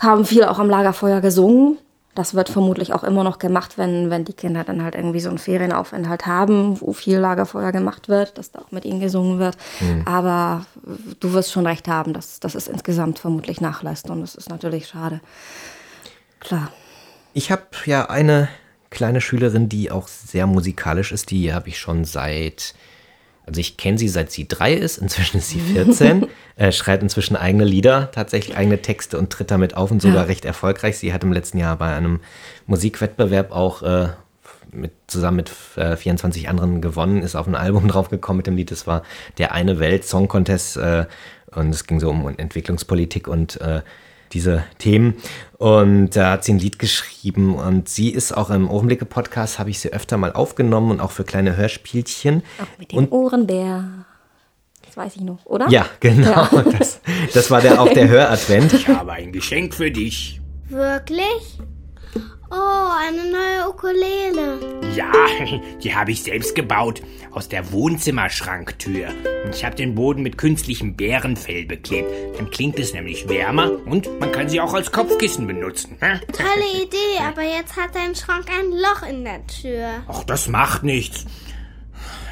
[0.00, 1.78] haben viel auch am Lagerfeuer gesungen.
[2.18, 5.28] Das wird vermutlich auch immer noch gemacht, wenn, wenn die Kinder dann halt irgendwie so
[5.28, 9.56] einen Ferienaufenthalt haben, wo viel Lagerfeuer gemacht wird, dass da auch mit ihnen gesungen wird.
[10.04, 10.66] Aber
[11.20, 14.88] du wirst schon recht haben, dass, dass es insgesamt vermutlich nachlässt und das ist natürlich
[14.88, 15.20] schade.
[16.40, 16.72] Klar.
[17.34, 18.48] Ich habe ja eine
[18.90, 21.30] kleine Schülerin, die auch sehr musikalisch ist.
[21.30, 22.74] Die habe ich schon seit,
[23.48, 24.98] also ich kenne sie seit sie drei ist.
[24.98, 26.26] Inzwischen ist sie 14.
[26.56, 30.44] äh, schreibt inzwischen eigene Lieder, tatsächlich eigene Texte und tritt damit auf und sogar recht
[30.44, 30.98] erfolgreich.
[30.98, 32.20] Sie hat im letzten Jahr bei einem
[32.66, 34.08] Musikwettbewerb auch äh,
[34.70, 38.70] mit, zusammen mit äh, 24 anderen gewonnen, ist auf ein Album draufgekommen mit dem Lied.
[38.70, 39.02] Das war
[39.38, 41.06] der eine Welt Song Contest äh,
[41.54, 43.80] und es ging so um Entwicklungspolitik und äh,
[44.32, 45.14] diese Themen.
[45.58, 49.80] Und da hat sie ein Lied geschrieben und sie ist auch im Ohrenblicke-Podcast, habe ich
[49.80, 52.42] sie öfter mal aufgenommen und auch für kleine Hörspielchen.
[52.62, 53.84] Auch mit dem Und Ohrenbär.
[54.86, 55.68] Das weiß ich noch, oder?
[55.68, 56.46] ja, genau.
[56.78, 57.00] Das,
[57.34, 58.72] das war der, auch der Höradvent.
[58.72, 60.40] Ich habe ein Geschenk für dich.
[60.68, 61.58] Wirklich?
[62.50, 64.80] Oh, eine neue Ukulele.
[64.94, 65.12] Ja,
[65.82, 67.02] die habe ich selbst gebaut.
[67.30, 69.08] Aus der Wohnzimmerschranktür.
[69.52, 72.10] Ich habe den Boden mit künstlichem Bärenfell beklebt.
[72.38, 75.98] Dann klingt es nämlich wärmer und man kann sie auch als Kopfkissen benutzen.
[76.00, 80.02] Tolle Idee, aber jetzt hat dein Schrank ein Loch in der Tür.
[80.08, 81.26] Ach, das macht nichts.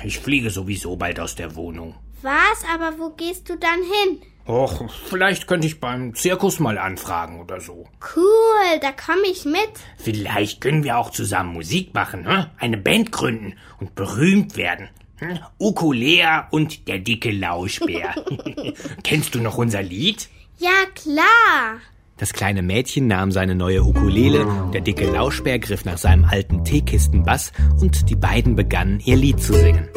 [0.02, 1.94] Ich fliege sowieso bald aus der Wohnung.
[2.22, 2.64] Was?
[2.74, 4.22] Aber wo gehst du dann hin?
[4.46, 7.88] Och, vielleicht könnte ich beim Zirkus mal anfragen oder so.
[8.14, 9.56] Cool, da komme ich mit.
[9.98, 12.46] Vielleicht können wir auch zusammen Musik machen, hä?
[12.58, 14.88] eine Band gründen und berühmt werden.
[15.16, 15.38] Hm?
[15.58, 18.14] Ukulea und der dicke Lauschbär.
[19.02, 20.28] Kennst du noch unser Lied?
[20.58, 21.80] Ja, klar.
[22.18, 27.52] Das kleine Mädchen nahm seine neue Ukulele, der dicke Lauschbär griff nach seinem alten Teekistenbass
[27.80, 29.88] und die beiden begannen ihr Lied zu singen.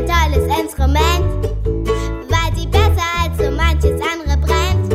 [0.00, 1.46] Ein tolles Instrument,
[2.28, 4.94] weil sie besser als so manches andere brennt.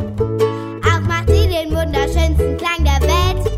[0.86, 3.52] Auch macht sie den wunderschönsten Klang der Welt,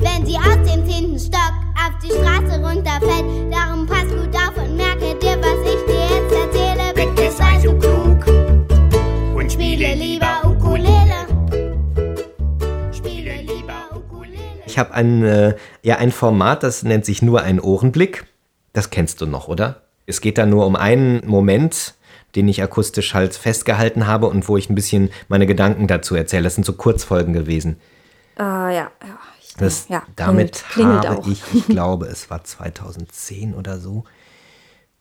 [0.00, 3.52] wenn sie aus dem zehnten Stock auf die Straße runterfällt.
[3.52, 6.92] Darum pass gut auf und merke dir, was ich dir jetzt erzähle.
[6.94, 8.26] Bitte sei so klug
[9.36, 11.26] Und spiele lieber Ukulele.
[12.92, 14.62] Spiele lieber Ukulele.
[14.66, 18.24] Ich habe ein, äh, ja, ein Format, das nennt sich nur ein Ohrenblick.
[18.72, 19.83] Das kennst du noch, oder?
[20.06, 21.94] Es geht da nur um einen Moment,
[22.34, 26.44] den ich akustisch halt festgehalten habe und wo ich ein bisschen meine Gedanken dazu erzähle.
[26.44, 27.76] Das sind so Kurzfolgen gewesen.
[28.36, 29.18] Ah, ja, ja.
[29.40, 31.28] Ich, Das, ja, damit klingelt habe auch.
[31.28, 34.04] ich, ich glaube, es war 2010 oder so.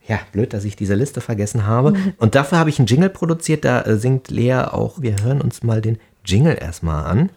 [0.07, 1.93] Ja, blöd, dass ich diese Liste vergessen habe.
[2.17, 5.01] Und dafür habe ich einen Jingle produziert, da äh, singt Lea auch.
[5.01, 7.29] Wir hören uns mal den Jingle erstmal an.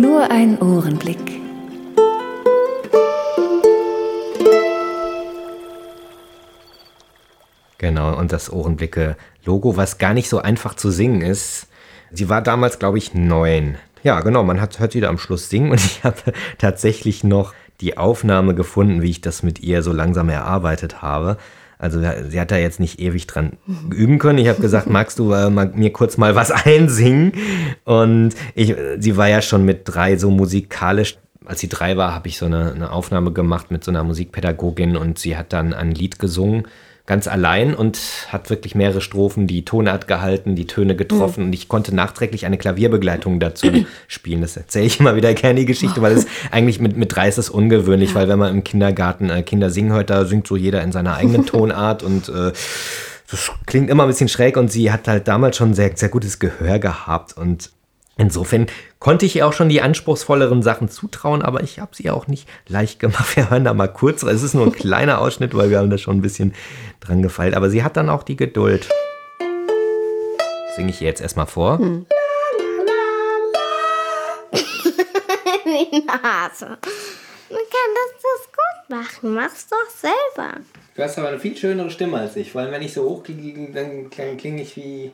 [0.00, 1.40] Nur ein Ohrenblick.
[7.78, 11.66] Genau, und das Ohrenblicke-Logo, was gar nicht so einfach zu singen ist.
[12.12, 13.76] Sie war damals, glaube ich, neun.
[14.04, 17.52] Ja, genau, man hat, hört sie da am Schluss singen und ich habe tatsächlich noch
[17.80, 21.38] die Aufnahme gefunden, wie ich das mit ihr so langsam erarbeitet habe.
[21.78, 23.52] Also sie hat da jetzt nicht ewig dran
[23.94, 24.38] üben können.
[24.38, 27.32] Ich habe gesagt, magst du äh, mal, mir kurz mal was einsingen?
[27.84, 31.18] Und ich, sie war ja schon mit drei so musikalisch.
[31.44, 34.96] Als sie drei war, habe ich so eine, eine Aufnahme gemacht mit so einer Musikpädagogin
[34.96, 36.66] und sie hat dann ein Lied gesungen,
[37.08, 39.46] ganz allein und hat wirklich mehrere Strophen.
[39.46, 43.66] Die Tonart gehalten, die Töne getroffen und ich konnte nachträglich eine Klavierbegleitung dazu
[44.08, 44.42] spielen.
[44.42, 47.38] Das erzähle ich immer wieder gerne die Geschichte, weil es eigentlich mit, mit drei ist
[47.38, 50.82] es ungewöhnlich, weil wenn man im Kindergarten äh, Kinder singen hört, da singt so jeder
[50.82, 52.52] in seiner eigenen Tonart und äh,
[53.30, 56.38] das klingt immer ein bisschen schräg und sie hat halt damals schon sehr, sehr gutes
[56.38, 57.70] Gehör gehabt und
[58.18, 58.66] insofern
[58.98, 62.46] konnte ich ihr auch schon die anspruchsvolleren Sachen zutrauen, aber ich habe sie auch nicht
[62.66, 63.34] leicht gemacht.
[63.36, 65.96] Wir hören da mal kurz, es ist nur ein kleiner Ausschnitt, weil wir haben da
[65.96, 66.54] schon ein bisschen
[67.00, 68.88] dran gefeilt, aber sie hat dann auch die Geduld.
[70.76, 71.78] Singe ich ihr jetzt erstmal vor.
[75.64, 76.78] Die Nase.
[77.50, 79.34] Man kann das, das gut machen.
[79.34, 80.60] Mach's doch selber.
[80.94, 83.70] Du hast aber eine viel schönere Stimme als ich, weil wenn ich so hoch klinge,
[83.72, 85.12] dann klinge ich wie.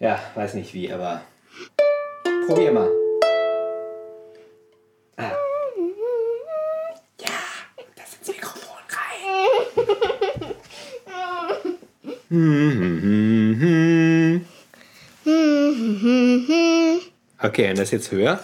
[0.00, 1.22] Ja, weiß nicht wie, aber.
[2.52, 2.90] Probier mal.
[5.16, 5.32] Ah.
[7.18, 7.30] Ja,
[7.96, 9.24] das ins Mikrofon rein.
[17.42, 18.38] Okay, und das jetzt höher?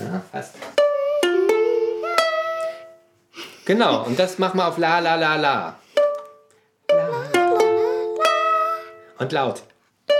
[0.00, 0.56] Ja, fast.
[3.64, 5.36] Genau, und das machen wir auf La La La.
[5.36, 5.78] La,
[9.18, 9.62] Und laut.
[10.08, 10.14] La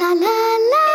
[0.00, 0.86] la la.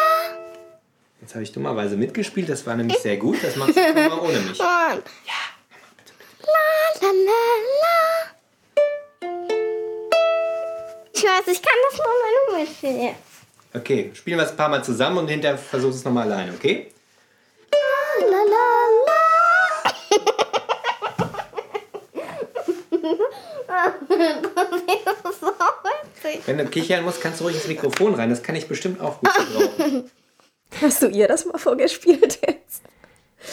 [1.21, 3.37] Jetzt habe ich dummerweise mitgespielt, das war nämlich sehr gut.
[3.41, 4.59] Das machst du jetzt mal ohne mich.
[4.59, 4.95] Und la
[7.01, 7.41] la la
[7.81, 7.97] la.
[11.13, 13.15] Ich weiß, ich kann das nur, wenn du mitspielst.
[13.73, 16.53] Okay, spielen wir es ein paar Mal zusammen und hinterher versuchst du es nochmal alleine,
[16.53, 16.91] okay?
[17.71, 17.77] La
[18.27, 19.15] la la.
[25.23, 25.41] Das
[26.25, 26.47] so witzig.
[26.47, 28.29] Wenn du kichern musst, kannst du ruhig ins Mikrofon rein.
[28.29, 30.03] Das kann ich bestimmt auch gut gebrauchen.
[30.81, 32.81] Hast du ihr das mal vorgespielt jetzt?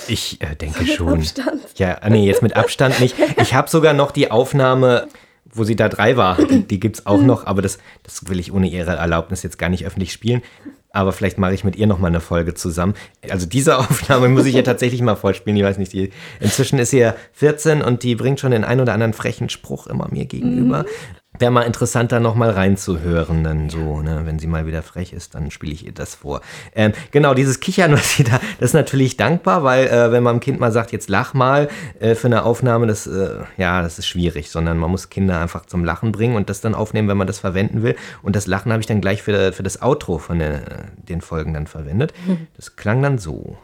[0.09, 1.19] Ich äh, denke Mit schon.
[1.19, 1.63] Abstand.
[1.77, 3.17] Ja, ah, nee, jetzt mit Abstand nicht.
[3.41, 5.07] Ich habe sogar noch die Aufnahme,
[5.45, 6.39] wo sie da drei war.
[6.43, 9.69] Die, gibt es auch noch, aber das, das will ich ohne ihre Erlaubnis jetzt gar
[9.69, 10.43] nicht öffentlich spielen.
[10.91, 12.95] Aber vielleicht mache ich mit ihr noch mal eine Folge zusammen.
[13.29, 15.57] Also diese Aufnahme muss ich ja tatsächlich mal vorspielen.
[15.57, 18.81] Ich weiß nicht, die, inzwischen ist sie ja 14 und die bringt schon den einen
[18.81, 20.87] oder anderen frechen Spruch immer mir gegenüber.
[21.39, 24.21] Wäre mal interessant, da nochmal reinzuhören, dann so, ne?
[24.25, 26.43] wenn sie mal wieder frech ist, dann spiele ich ihr das vor.
[26.75, 30.37] Ähm, genau, dieses Kichern, was sie da, das ist natürlich dankbar, weil äh, wenn man
[30.37, 31.69] dem Kind mal sagt, jetzt lach mal
[32.01, 35.65] äh, für eine Aufnahme, das, äh, ja, das ist schwierig, sondern man muss Kinder einfach
[35.65, 37.97] zum Lachen bringen und das dann aufnehmen, wenn man das verwenden will.
[38.23, 40.61] Und das Lachen habe ich dann gleich für, für das Outro von der,
[40.97, 42.13] den Folgen dann verwendet.
[42.57, 43.57] Das klang dann so.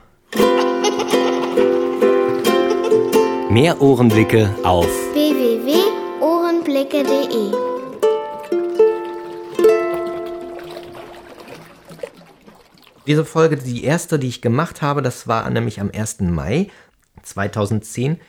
[3.50, 5.07] Mehr Ohrenblicke auf
[6.90, 7.68] www.ohrenblicke.de
[13.06, 16.20] Diese Folge, die erste, die ich gemacht habe, das war nämlich am 1.
[16.20, 16.68] Mai
[17.22, 18.20] 2010,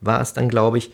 [0.00, 0.92] war es dann, glaube ich.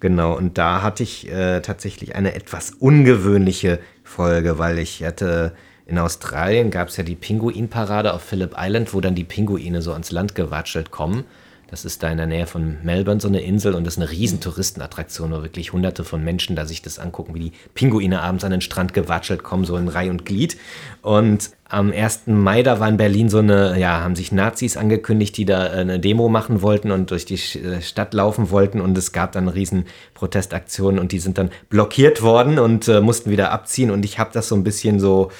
[0.00, 5.54] Genau, und da hatte ich äh, tatsächlich eine etwas ungewöhnliche Folge, weil ich hatte
[5.86, 9.92] in Australien gab es ja die Pinguinparade auf Phillip Island, wo dann die Pinguine so
[9.92, 11.24] ans Land gewatschelt kommen.
[11.70, 14.10] Das ist da in der Nähe von Melbourne so eine Insel und das ist eine
[14.10, 18.44] riesen Touristenattraktion, wo wirklich hunderte von Menschen da sich das angucken, wie die Pinguine abends
[18.44, 20.56] an den Strand gewatschelt kommen, so in Reih und Glied.
[21.02, 22.26] Und am 1.
[22.26, 25.98] Mai, da war in Berlin so eine, ja, haben sich Nazis angekündigt, die da eine
[25.98, 29.86] Demo machen wollten und durch die äh, Stadt laufen wollten und es gab dann riesen
[30.12, 34.30] Protestaktionen und die sind dann blockiert worden und äh, mussten wieder abziehen und ich habe
[34.32, 35.32] das so ein bisschen so,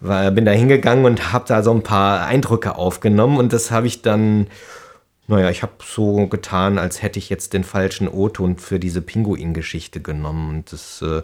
[0.00, 3.86] war, bin da hingegangen und habe da so ein paar Eindrücke aufgenommen und das habe
[3.86, 4.46] ich dann
[5.28, 10.00] naja, ich habe so getan, als hätte ich jetzt den falschen O-Ton für diese Pinguin-Geschichte
[10.00, 10.50] genommen.
[10.50, 11.22] Und das äh,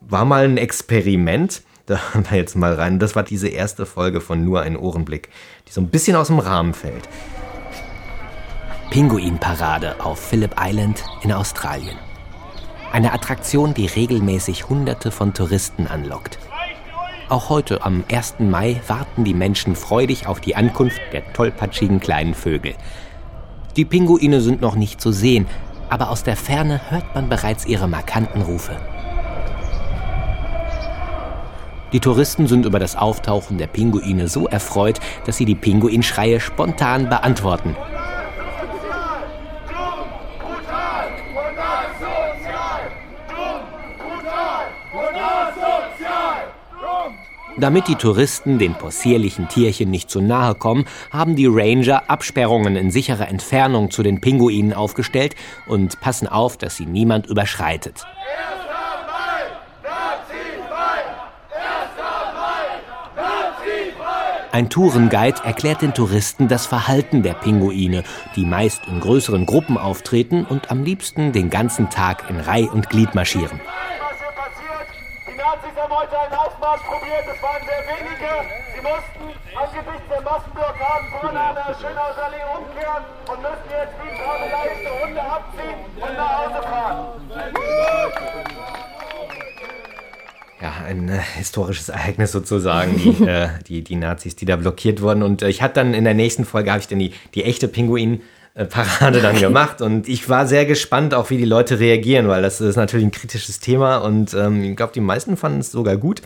[0.00, 1.62] war mal ein Experiment.
[1.86, 2.98] Da haben wir jetzt mal rein.
[2.98, 5.28] Das war diese erste Folge von Nur ein Ohrenblick,
[5.68, 7.06] die so ein bisschen aus dem Rahmen fällt.
[8.88, 11.98] Pinguinparade auf Phillip Island in Australien.
[12.90, 16.38] Eine Attraktion, die regelmäßig Hunderte von Touristen anlockt.
[17.28, 18.36] Auch heute, am 1.
[18.38, 22.76] Mai, warten die Menschen freudig auf die Ankunft der tollpatschigen kleinen Vögel.
[23.76, 25.46] Die Pinguine sind noch nicht zu sehen,
[25.88, 28.76] aber aus der Ferne hört man bereits ihre markanten Rufe.
[31.92, 37.08] Die Touristen sind über das Auftauchen der Pinguine so erfreut, dass sie die Pinguinschreie spontan
[37.08, 37.76] beantworten.
[47.56, 52.90] Damit die Touristen den possierlichen Tierchen nicht zu nahe kommen, haben die Ranger Absperrungen in
[52.90, 55.36] sicherer Entfernung zu den Pinguinen aufgestellt
[55.66, 58.04] und passen auf, dass sie niemand überschreitet.
[64.50, 68.04] Ein Tourenguide erklärt den Touristen das Verhalten der Pinguine,
[68.36, 72.88] die meist in größeren Gruppen auftreten und am liebsten den ganzen Tag in Reih und
[72.88, 73.60] Glied marschieren.
[75.84, 78.30] Haben heute einen Aufmarsch probiert, es waren sehr wenige.
[78.74, 85.04] Sie mussten angesichts der Massenblockaden vorne an der Schönhausallee umkehren und müssen jetzt wie Kabelleichte
[85.04, 87.06] Hunde abziehen und nach Hause fahren.
[90.62, 95.22] ja, ein äh, historisches Ereignis sozusagen, die, äh, die, die Nazis, die da blockiert wurden.
[95.22, 97.68] Und äh, ich hatte dann in der nächsten Folge, habe ich dann die, die echte
[97.68, 98.22] Pinguin-
[98.54, 99.80] Parade dann gemacht.
[99.80, 103.10] Und ich war sehr gespannt, auch wie die Leute reagieren, weil das ist natürlich ein
[103.10, 103.98] kritisches Thema.
[103.98, 106.22] Und ähm, ich glaube, die meisten fanden es sogar gut,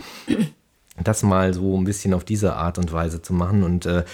[1.02, 3.62] das mal so ein bisschen auf diese Art und Weise zu machen.
[3.62, 4.04] Und äh,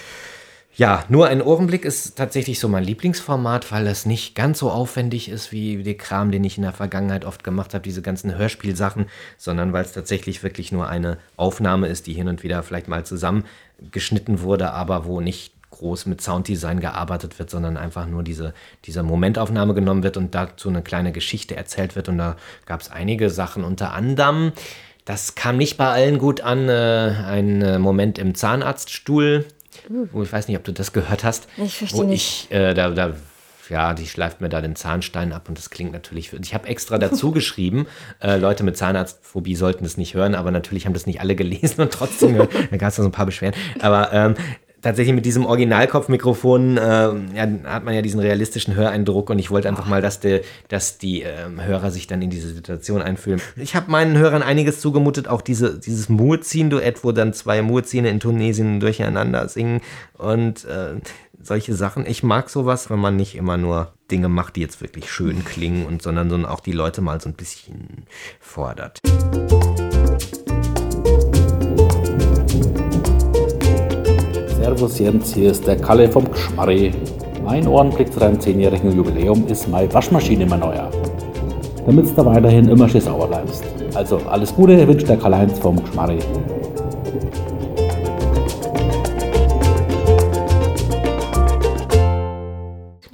[0.77, 5.29] ja, nur ein Ohrenblick ist tatsächlich so mein Lieblingsformat, weil es nicht ganz so aufwendig
[5.29, 9.05] ist wie der Kram, den ich in der Vergangenheit oft gemacht habe, diese ganzen Hörspielsachen,
[9.37, 13.05] sondern weil es tatsächlich wirklich nur eine Aufnahme ist, die hin und wieder vielleicht mal
[13.05, 18.53] zusammengeschnitten wurde, aber wo nicht groß mit Sounddesign gearbeitet wird, sondern einfach nur diese,
[18.85, 22.09] diese Momentaufnahme genommen wird und dazu eine kleine Geschichte erzählt wird.
[22.09, 24.51] Und da gab es einige Sachen, unter anderem,
[25.05, 29.45] das kam nicht bei allen gut an, äh, ein äh, Moment im Zahnarztstuhl,
[30.11, 31.47] wo ich weiß nicht, ob du das gehört hast.
[31.57, 32.47] Ich verstehe wo nicht.
[32.49, 33.13] Ich, äh, da, da
[33.69, 36.31] ja, die schleift mir da den Zahnstein ab und das klingt natürlich.
[36.33, 37.87] Ich habe extra dazu geschrieben,
[38.21, 41.81] äh, Leute mit Zahnarztphobie sollten das nicht hören, aber natürlich haben das nicht alle gelesen
[41.81, 42.45] und trotzdem, da
[42.77, 43.59] gab es so ein paar Beschwerden.
[43.79, 44.35] Aber ähm,
[44.85, 47.09] tatsächlich mit diesem Originalkopfmikrofon äh,
[47.65, 51.23] hat man ja diesen realistischen Höreindruck und ich wollte einfach mal, dass, der, dass die
[51.23, 53.41] ähm, Hörer sich dann in diese Situation einfühlen.
[53.55, 58.19] Ich habe meinen Hörern einiges zugemutet, auch diese, dieses Muezzin-Duett, wo dann zwei Muezzine in
[58.19, 59.81] Tunesien durcheinander singen
[60.19, 61.01] und äh,
[61.41, 62.05] solche Sachen.
[62.05, 65.87] Ich mag sowas, wenn man nicht immer nur Dinge macht, die jetzt wirklich schön klingen
[65.87, 68.05] und sondern, sondern auch die Leute mal so ein bisschen
[68.39, 68.99] fordert.
[74.65, 76.91] Servus Jens, hier ist der Kalle vom Gschmarri.
[77.43, 80.89] Mein Ohrenblick zu deinem 10-jährigen Jubiläum ist meine Waschmaschine immer neuer.
[81.85, 83.63] Damit du da weiterhin immer schön sauber bleibst.
[83.93, 86.17] Also alles Gute wünscht der Karl-Heinz vom Gschmarri.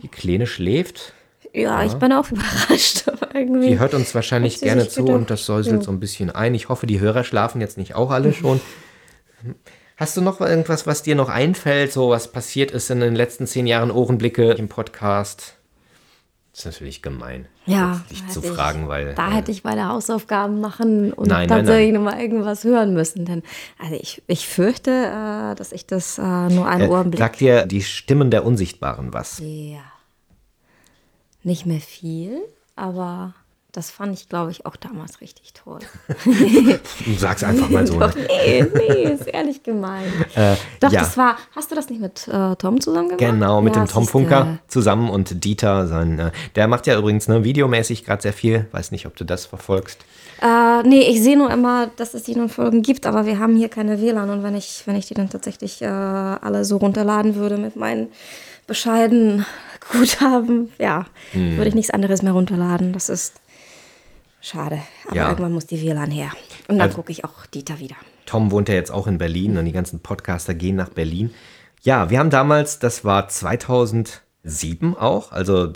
[0.01, 1.11] Die Kleine schläft.
[1.53, 3.11] Ja, ich bin auch überrascht.
[3.33, 3.67] irgendwie.
[3.67, 5.81] Die hört uns wahrscheinlich gerne zu gedacht, und das säuselt ja.
[5.81, 6.55] so ein bisschen ein.
[6.55, 8.61] Ich hoffe, die Hörer schlafen jetzt nicht auch alle schon.
[9.97, 13.45] Hast du noch irgendwas, was dir noch einfällt, so was passiert ist in den letzten
[13.45, 15.55] zehn Jahren Ohrenblicke im Podcast?
[16.53, 19.87] Das ist natürlich gemein, Ja, dich zu ich- fragen, weil Da äh, hätte ich meine
[19.87, 23.23] Hausaufgaben machen und Nein, tatsächlich nochmal irgendwas hören müssen.
[23.25, 23.41] Denn
[23.79, 27.19] also ich, ich fürchte, äh, dass ich das äh, nur einen äh, Ohrenblick.
[27.19, 29.39] sagt dir die Stimmen der Unsichtbaren was?
[29.39, 29.79] Ja.
[31.43, 32.41] Nicht mehr viel,
[32.75, 33.33] aber
[33.71, 35.79] das fand ich, glaube ich, auch damals richtig toll.
[37.17, 37.99] Sag's einfach mal so.
[37.99, 38.25] Doch, Ne?
[38.27, 40.03] nee, nee, ist ehrlich gemein.
[40.35, 41.01] Äh, Doch, ja.
[41.01, 43.19] das war, hast du das nicht mit äh, Tom zusammen gemacht?
[43.19, 44.07] Genau, mit Ja, dem Tom.
[44.07, 48.65] Funker zusammen und Dieter, sein, äh, der macht ja übrigens ne, videomäßig gerade sehr viel.
[48.71, 49.99] Weiß nicht, ob du das verfolgst.
[50.41, 53.55] Äh, nee, ich sehe nur immer, dass es die nun Folgen gibt, aber wir haben
[53.57, 57.35] hier keine WLAN und wenn ich, wenn ich die dann tatsächlich äh, alle so runterladen
[57.35, 58.07] würde mit meinen
[58.67, 59.45] bescheidenen
[59.91, 61.57] Guthaben, ja, Hm.
[61.57, 62.93] würde ich nichts anderes mehr runterladen.
[62.93, 63.33] Das ist
[64.41, 64.79] schade.
[65.07, 65.29] Aber Ja.
[65.29, 66.31] irgendwann muss die WLAN her.
[66.67, 67.95] Und dann Also- gucke ich auch Dieter wieder.
[68.25, 71.33] Tom wohnt ja jetzt auch in Berlin und die ganzen Podcaster gehen nach Berlin.
[71.81, 75.73] Ja, wir haben damals, das war 2007 auch, also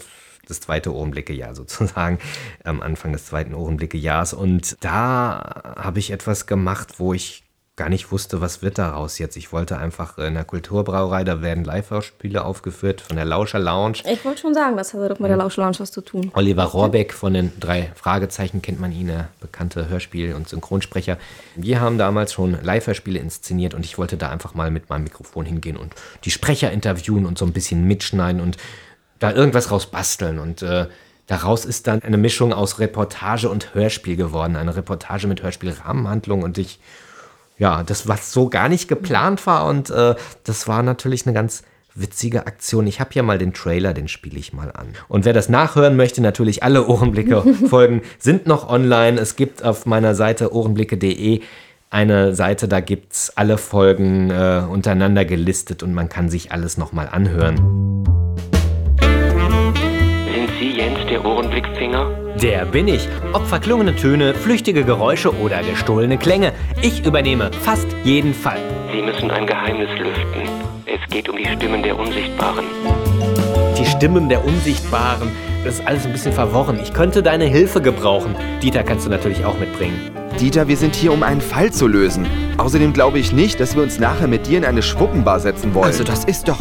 [0.47, 2.20] das zweite Ohrenblicke-Jahr sozusagen,
[2.63, 4.34] am Anfang des zweiten Ohrenblicke-Jahres.
[4.34, 7.43] Und da habe ich etwas gemacht, wo ich
[7.76, 9.36] gar nicht wusste, was wird daraus jetzt.
[9.36, 13.98] Ich wollte einfach in der Kulturbrauerei, da werden Live-Hörspiele aufgeführt von der Lauscher Lounge.
[14.10, 16.32] Ich wollte schon sagen, das hatte doch mit der Lausch Lounge was zu tun.
[16.36, 21.18] Oliver Rohrbeck von den drei Fragezeichen kennt man ihn, der bekannte Hörspiel- und Synchronsprecher.
[21.56, 25.46] Wir haben damals schon Live-Hörspiele inszeniert und ich wollte da einfach mal mit meinem Mikrofon
[25.46, 28.56] hingehen und die Sprecher interviewen und so ein bisschen mitschneiden und
[29.20, 30.40] da irgendwas raus basteln.
[30.40, 30.88] Und äh,
[31.28, 34.56] daraus ist dann eine Mischung aus Reportage und Hörspiel geworden.
[34.56, 36.80] Eine Reportage mit Hörspielrahmenhandlung und ich
[37.58, 41.64] ja, das, was so gar nicht geplant war und äh, das war natürlich eine ganz
[41.95, 42.88] witzige Aktion.
[42.88, 44.88] Ich habe hier mal den Trailer, den spiele ich mal an.
[45.08, 49.20] Und wer das nachhören möchte, natürlich alle Ohrenblicke-Folgen sind noch online.
[49.20, 51.41] Es gibt auf meiner Seite ohrenblicke.de
[51.89, 56.78] eine Seite, da gibt es alle Folgen äh, untereinander gelistet und man kann sich alles
[56.78, 57.56] nochmal anhören.
[58.99, 62.25] Sind Sie Jens, der Ohrenblickfinger?
[62.42, 63.08] Der bin ich.
[63.32, 66.52] Ob verklungene Töne, flüchtige Geräusche oder gestohlene Klänge.
[66.82, 68.60] Ich übernehme fast jeden Fall.
[68.92, 70.42] Sie müssen ein Geheimnis lüften.
[70.86, 72.66] Es geht um die Stimmen der Unsichtbaren.
[73.80, 75.32] Die Stimmen der Unsichtbaren.
[75.64, 76.78] Das ist alles ein bisschen verworren.
[76.84, 78.36] Ich könnte deine Hilfe gebrauchen.
[78.62, 80.12] Dieter kannst du natürlich auch mitbringen.
[80.40, 82.28] Dieter, wir sind hier, um einen Fall zu lösen.
[82.58, 85.86] Außerdem glaube ich nicht, dass wir uns nachher mit dir in eine Schwuppenbar setzen wollen.
[85.86, 86.60] Also das ist doch...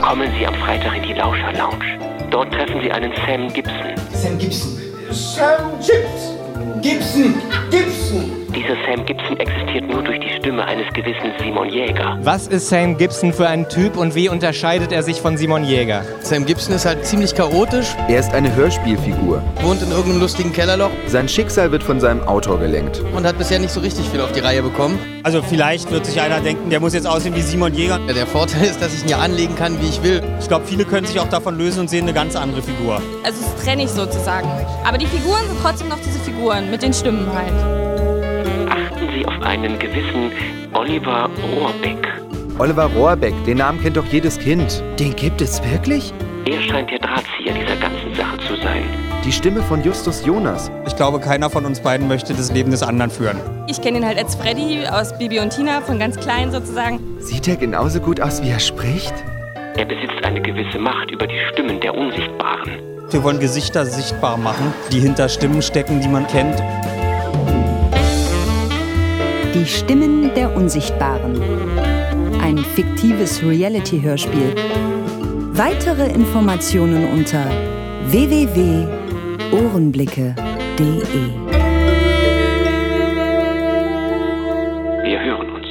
[0.00, 2.15] Kommen Sie am Freitag in die Lauscher Lounge.
[2.36, 3.94] Dort treffen Sie einen Sam Gibson.
[4.12, 4.78] Sam Gibson.
[5.10, 6.34] Sam Chips.
[6.82, 7.34] Gibson.
[7.70, 8.35] Gibson.
[8.56, 12.16] Dieser Sam Gibson existiert nur durch die Stimme eines gewissen Simon Jäger.
[12.22, 16.02] Was ist Sam Gibson für ein Typ und wie unterscheidet er sich von Simon Jäger?
[16.20, 19.42] Sam Gibson ist halt ziemlich chaotisch, Er ist eine Hörspielfigur.
[19.60, 23.02] wohnt in irgendeinem lustigen Kellerloch Sein Schicksal wird von seinem Autor gelenkt.
[23.14, 24.98] und hat bisher nicht so richtig viel auf die Reihe bekommen.
[25.22, 28.00] Also vielleicht wird sich einer denken, der muss jetzt aussehen wie Simon Jäger.
[28.06, 30.22] Ja, der Vorteil ist, dass ich ihn ja anlegen kann, wie ich will.
[30.40, 33.02] Ich glaube, viele können sich auch davon lösen und sehen eine ganz andere Figur.
[33.22, 34.48] Also es trenne ich sozusagen.
[34.86, 37.85] Aber die Figuren sind trotzdem noch diese Figuren, mit den Stimmen halt.
[39.26, 40.30] Auf einen gewissen
[40.72, 42.08] Oliver Rohrbeck.
[42.58, 44.82] Oliver Rohrbeck, den Namen kennt doch jedes Kind.
[44.98, 46.12] Den gibt es wirklich?
[46.46, 48.84] Er scheint der Drahtzieher dieser ganzen Sache zu sein.
[49.24, 50.70] Die Stimme von Justus Jonas.
[50.86, 53.40] Ich glaube, keiner von uns beiden möchte das Leben des anderen führen.
[53.66, 57.00] Ich kenne ihn halt als Freddy aus Bibi und Tina, von ganz klein sozusagen.
[57.18, 59.12] Sieht er genauso gut aus, wie er spricht?
[59.76, 62.70] Er besitzt eine gewisse Macht über die Stimmen der Unsichtbaren.
[63.10, 66.62] Wir wollen Gesichter sichtbar machen, die hinter Stimmen stecken, die man kennt.
[69.56, 71.40] Die Stimmen der Unsichtbaren.
[72.42, 74.54] Ein fiktives Reality-Hörspiel.
[75.56, 77.46] Weitere Informationen unter
[78.10, 80.34] www.ohrenblicke.de.
[85.04, 85.66] Wir hören uns.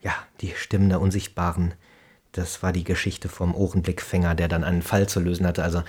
[0.00, 1.74] Ja, die Stimmen der Unsichtbaren.
[2.32, 5.62] Das war die Geschichte vom Ohrenblickfänger, der dann einen Fall zu lösen hatte.
[5.62, 5.84] Also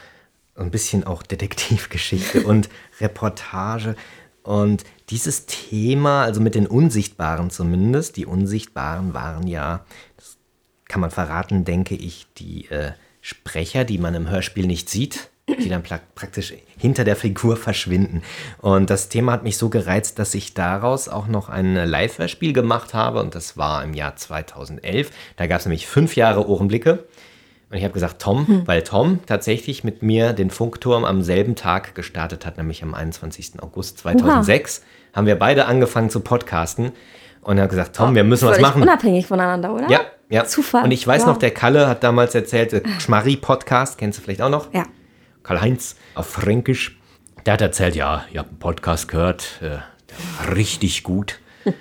[0.53, 2.69] ein bisschen auch Detektivgeschichte und
[3.01, 3.95] Reportage.
[4.43, 9.85] Und dieses Thema, also mit den Unsichtbaren zumindest, die Unsichtbaren waren ja,
[10.17, 10.37] das
[10.87, 12.91] kann man verraten, denke ich, die äh,
[13.21, 18.21] Sprecher, die man im Hörspiel nicht sieht, die dann praktisch hinter der Figur verschwinden.
[18.61, 22.93] Und das Thema hat mich so gereizt, dass ich daraus auch noch ein Live-Hörspiel gemacht
[22.93, 23.21] habe.
[23.21, 25.11] Und das war im Jahr 2011.
[25.37, 27.05] Da gab es nämlich fünf Jahre Ohrenblicke.
[27.69, 28.67] Und ich habe gesagt, Tom, Hm.
[28.67, 33.61] weil Tom tatsächlich mit mir den Funkturm am selben Tag gestartet hat, nämlich am 21.
[33.61, 34.83] August 2006,
[35.17, 36.91] haben wir beide angefangen zu podcasten.
[37.41, 38.81] Und er hat gesagt, Tom, wir müssen was machen.
[38.83, 39.89] unabhängig voneinander, oder?
[39.89, 40.45] Ja, ja.
[40.45, 40.83] Zufall.
[40.83, 41.29] Und ich weiß Wow.
[41.29, 44.71] noch, der Kalle hat damals erzählt, äh, Schmarri-Podcast, kennst du vielleicht auch noch?
[44.73, 44.83] Ja.
[45.43, 46.99] Karl-Heinz auf Fränkisch.
[47.45, 49.79] Der hat erzählt, ja, ihr habt einen Podcast gehört, äh, der
[50.47, 51.39] war richtig gut.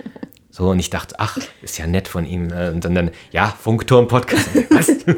[0.49, 2.51] So, und ich dachte, ach, ist ja nett von ihm.
[2.51, 4.49] äh, Und dann, dann ja, Funkturm-Podcast.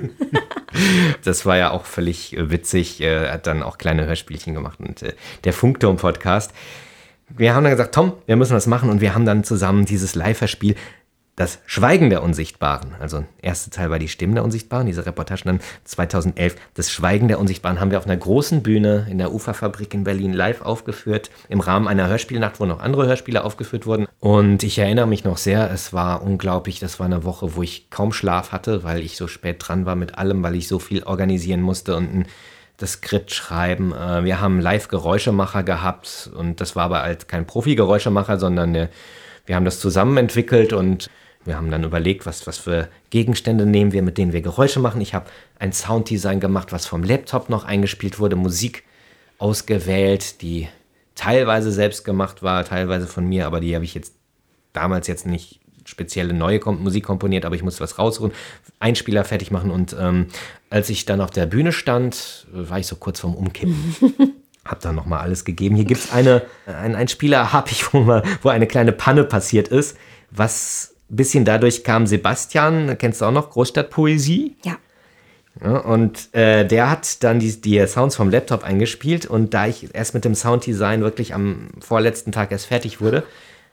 [1.24, 3.00] Das war ja auch völlig äh, witzig.
[3.00, 4.80] Er hat dann auch kleine Hörspielchen gemacht.
[4.80, 5.04] Und
[5.44, 6.52] der Funkturm-Podcast.
[7.36, 8.90] Wir haben dann gesagt, Tom, wir müssen das machen.
[8.90, 10.74] Und wir haben dann zusammen dieses Live-Hörspiel
[11.38, 15.60] das Schweigen der Unsichtbaren, also erster Teil war die Stimmen der Unsichtbaren, diese Reportage, dann
[15.84, 20.02] 2011 das Schweigen der Unsichtbaren haben wir auf einer großen Bühne in der Uferfabrik in
[20.02, 24.08] Berlin live aufgeführt, im Rahmen einer Hörspielnacht, wo noch andere Hörspiele aufgeführt wurden.
[24.18, 27.88] Und ich erinnere mich noch sehr, es war unglaublich, das war eine Woche, wo ich
[27.88, 31.04] kaum Schlaf hatte, weil ich so spät dran war mit allem, weil ich so viel
[31.04, 32.26] organisieren musste und ein
[32.78, 33.92] das Skript schreiben.
[33.92, 38.88] Äh, Wir haben Live-Geräuschemacher gehabt und das war aber halt kein Profi-Geräuschemacher, sondern äh,
[39.44, 41.10] wir haben das zusammen entwickelt und
[41.44, 45.00] wir haben dann überlegt, was, was für Gegenstände nehmen wir, mit denen wir Geräusche machen.
[45.00, 45.26] Ich habe
[45.58, 48.84] ein Sounddesign gemacht, was vom Laptop noch eingespielt wurde, Musik
[49.38, 50.68] ausgewählt, die
[51.14, 54.14] teilweise selbst gemacht war, teilweise von mir, aber die habe ich jetzt
[54.72, 55.60] damals jetzt nicht
[55.98, 58.32] spezielle neue Kom Musik komponiert, aber ich musste was rausholen,
[58.78, 60.26] Einspieler fertig machen und ähm,
[60.70, 63.96] als ich dann auf der Bühne stand, war ich so kurz vorm Umkippen.
[64.64, 65.76] Hab dann nochmal alles gegeben.
[65.76, 69.68] Hier gibt es eine, einen Einspieler, habe ich, wo, mal, wo eine kleine Panne passiert
[69.68, 69.96] ist,
[70.30, 72.06] was ein bisschen dadurch kam.
[72.06, 74.56] Sebastian, kennst du auch noch Großstadtpoesie?
[74.64, 74.76] Ja.
[75.64, 79.92] Ja, und äh, der hat dann die, die Sounds vom Laptop eingespielt und da ich
[79.92, 83.24] erst mit dem Sounddesign wirklich am vorletzten Tag erst fertig wurde,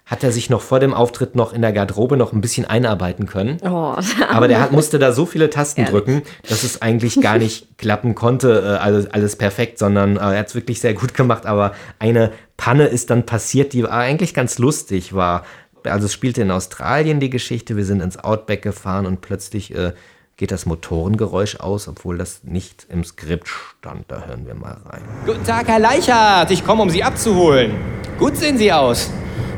[0.05, 3.25] hat er sich noch vor dem Auftritt noch in der Garderobe noch ein bisschen einarbeiten
[3.25, 3.57] können.
[3.63, 3.95] Oh,
[4.29, 5.93] Aber der hat, musste da so viele Tasten Ehrlich.
[5.93, 10.39] drücken, dass es eigentlich gar nicht klappen konnte, äh, alles, alles perfekt, sondern äh, er
[10.39, 11.47] hat es wirklich sehr gut gemacht.
[11.47, 15.43] Aber eine Panne ist dann passiert, die eigentlich ganz lustig war.
[15.83, 19.93] Also es spielte in Australien die Geschichte, wir sind ins Outback gefahren und plötzlich äh,
[20.37, 24.05] geht das Motorengeräusch aus, obwohl das nicht im Skript stand.
[24.09, 25.01] Da hören wir mal rein.
[25.25, 26.51] Guten Tag, Herr Leichhardt.
[26.51, 27.71] Ich komme, um Sie abzuholen.
[28.19, 29.09] Gut sehen Sie aus.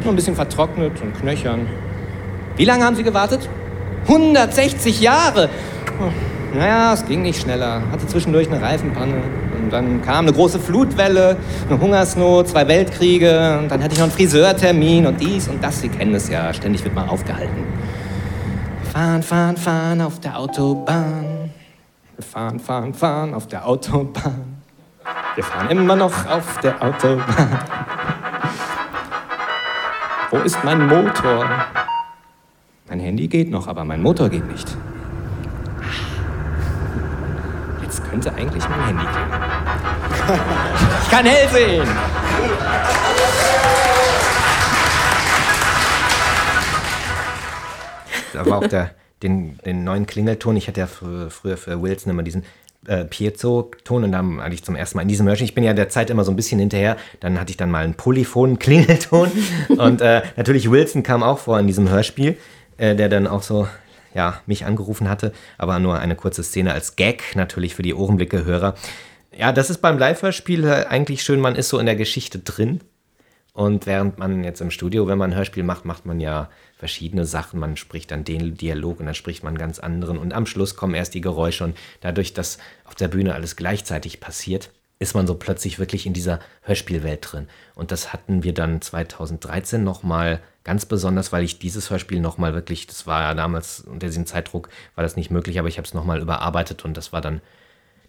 [0.03, 1.67] Nur ein bisschen vertrocknet und knöchern.
[2.55, 3.49] Wie lange haben Sie gewartet?
[4.07, 5.49] 160 Jahre!
[5.99, 6.11] Oh,
[6.55, 7.81] Naja, es ging nicht schneller.
[7.91, 9.15] Hatte zwischendurch eine Reifenpanne.
[9.61, 11.37] Und dann kam eine große Flutwelle,
[11.69, 13.57] eine Hungersnot, zwei Weltkriege.
[13.59, 15.81] Und dann hatte ich noch einen Friseurtermin und dies und das.
[15.81, 16.53] Sie kennen es ja.
[16.53, 17.63] Ständig wird man aufgehalten.
[18.97, 21.51] Fahren, fahren, fahren auf der Autobahn.
[22.15, 24.57] Wir fahren, fahren, fahren auf der Autobahn.
[25.35, 27.59] Wir fahren immer noch auf der Autobahn.
[30.31, 31.47] Wo ist mein Motor?
[32.89, 34.75] Mein Handy geht noch, aber mein Motor geht nicht.
[37.83, 40.39] Jetzt könnte eigentlich mein Handy gehen.
[41.03, 41.87] Ich kann hell sehen!
[48.45, 48.91] War auch der,
[49.23, 50.55] den, den neuen Klingelton.
[50.57, 52.43] Ich hatte ja frü- früher für Wilson immer diesen
[52.85, 55.73] äh, Piezo-Ton und dann hatte ich zum ersten Mal in diesem Hörspiel, ich bin ja
[55.73, 59.29] der Zeit immer so ein bisschen hinterher, dann hatte ich dann mal einen polyphonen Klingelton
[59.77, 62.37] und äh, natürlich Wilson kam auch vor in diesem Hörspiel,
[62.77, 63.67] äh, der dann auch so,
[64.13, 68.75] ja, mich angerufen hatte, aber nur eine kurze Szene als Gag natürlich für die Ohrenblicke-Hörer.
[69.37, 72.81] Ja, das ist beim Live-Hörspiel äh, eigentlich schön, man ist so in der Geschichte drin.
[73.53, 77.25] Und während man jetzt im Studio, wenn man ein Hörspiel macht, macht man ja verschiedene
[77.25, 77.59] Sachen.
[77.59, 80.17] Man spricht dann den Dialog und dann spricht man einen ganz anderen.
[80.17, 81.63] Und am Schluss kommen erst die Geräusche.
[81.63, 84.69] Und dadurch, dass auf der Bühne alles gleichzeitig passiert,
[84.99, 87.47] ist man so plötzlich wirklich in dieser Hörspielwelt drin.
[87.75, 92.87] Und das hatten wir dann 2013 nochmal ganz besonders, weil ich dieses Hörspiel nochmal wirklich,
[92.87, 95.93] das war ja damals unter diesem Zeitdruck, war das nicht möglich, aber ich habe es
[95.93, 97.41] nochmal überarbeitet und das war dann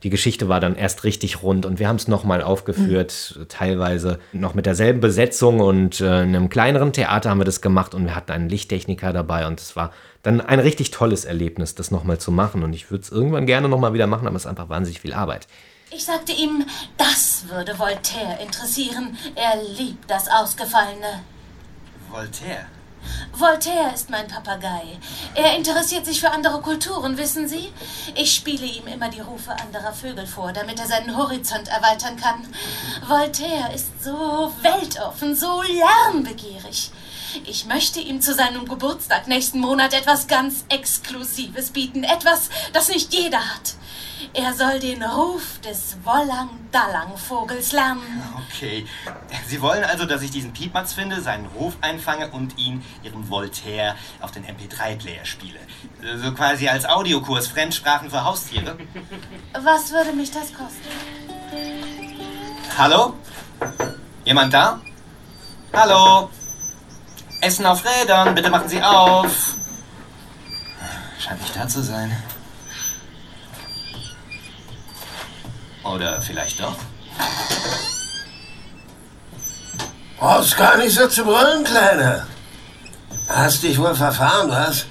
[0.02, 4.54] die Geschichte war dann erst richtig rund und wir haben es nochmal aufgeführt, teilweise noch
[4.54, 8.14] mit derselben Besetzung und äh, in einem kleineren Theater haben wir das gemacht und wir
[8.14, 9.92] hatten einen Lichttechniker dabei und es war
[10.22, 13.68] dann ein richtig tolles Erlebnis, das nochmal zu machen und ich würde es irgendwann gerne
[13.68, 15.48] nochmal wieder machen, aber es ist einfach wahnsinnig viel Arbeit.
[15.90, 16.64] Ich sagte ihm,
[16.98, 19.16] das würde Voltaire interessieren.
[19.34, 21.22] Er liebt das Ausgefallene.
[22.10, 22.66] Voltaire.
[23.32, 24.98] Voltaire ist mein Papagei.
[25.34, 27.72] Er interessiert sich für andere Kulturen, wissen Sie?
[28.14, 32.46] Ich spiele ihm immer die Rufe anderer Vögel vor, damit er seinen Horizont erweitern kann.
[33.06, 36.90] Voltaire ist so weltoffen, so lernbegierig.
[37.44, 43.12] Ich möchte ihm zu seinem Geburtstag nächsten Monat etwas ganz Exklusives bieten, etwas, das nicht
[43.12, 43.74] jeder hat.
[44.34, 48.22] Er soll den Ruf des Wollang-Dallang-Vogels lernen.
[48.48, 48.86] Okay.
[49.46, 53.96] Sie wollen also, dass ich diesen Piepmatz finde, seinen Ruf einfange und ihn, Ihrem Voltaire,
[54.20, 55.58] auf den MP3-Player spiele.
[56.22, 58.76] So quasi als Audiokurs Fremdsprachen für Haustiere.
[59.60, 60.88] Was würde mich das kosten?
[62.76, 63.14] Hallo?
[64.24, 64.80] Jemand da?
[65.72, 66.30] Hallo?
[67.40, 69.54] Essen auf Rädern, bitte machen Sie auf.
[71.18, 72.16] Scheint nicht da zu sein.
[75.84, 76.76] Oder vielleicht doch?
[80.18, 82.26] Brauchst gar nicht so zu brüllen, Kleiner.
[83.28, 84.86] Hast dich wohl verfahren, was?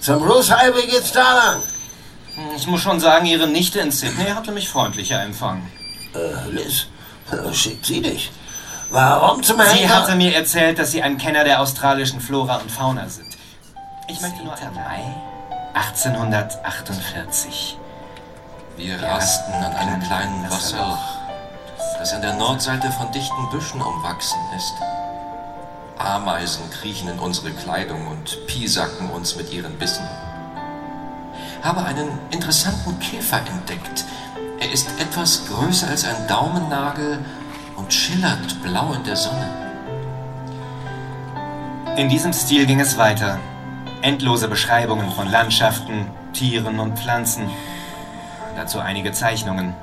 [0.00, 1.62] Zum Bruce Highway geht's da lang.
[2.56, 5.70] Ich muss schon sagen, Ihre Nichte in Sydney hatte mich freundlicher empfangen.
[6.14, 6.86] Äh, Liz,
[7.52, 8.30] schickt sie dich.
[8.90, 10.02] Warum zum Sie Henker?
[10.02, 13.34] hatte mir erzählt, dass Sie ein Kenner der australischen Flora und Fauna sind.
[14.08, 15.14] Ich möchte nur an Mai
[15.74, 17.78] 1848.
[18.76, 20.98] Wir rasten an einem kleinen Wasserloch,
[21.96, 24.74] das an der Nordseite von dichten Büschen umwachsen ist.
[25.96, 30.04] Ameisen kriechen in unsere Kleidung und piesacken uns mit ihren Bissen.
[31.62, 34.04] Habe einen interessanten Käfer entdeckt.
[34.58, 37.20] Er ist etwas größer als ein Daumennagel
[37.76, 39.46] und schillert blau in der Sonne.
[41.96, 43.38] In diesem Stil ging es weiter.
[44.02, 47.48] Endlose Beschreibungen von Landschaften, Tieren und Pflanzen.
[48.56, 49.74] Dazu einige Zeichnungen.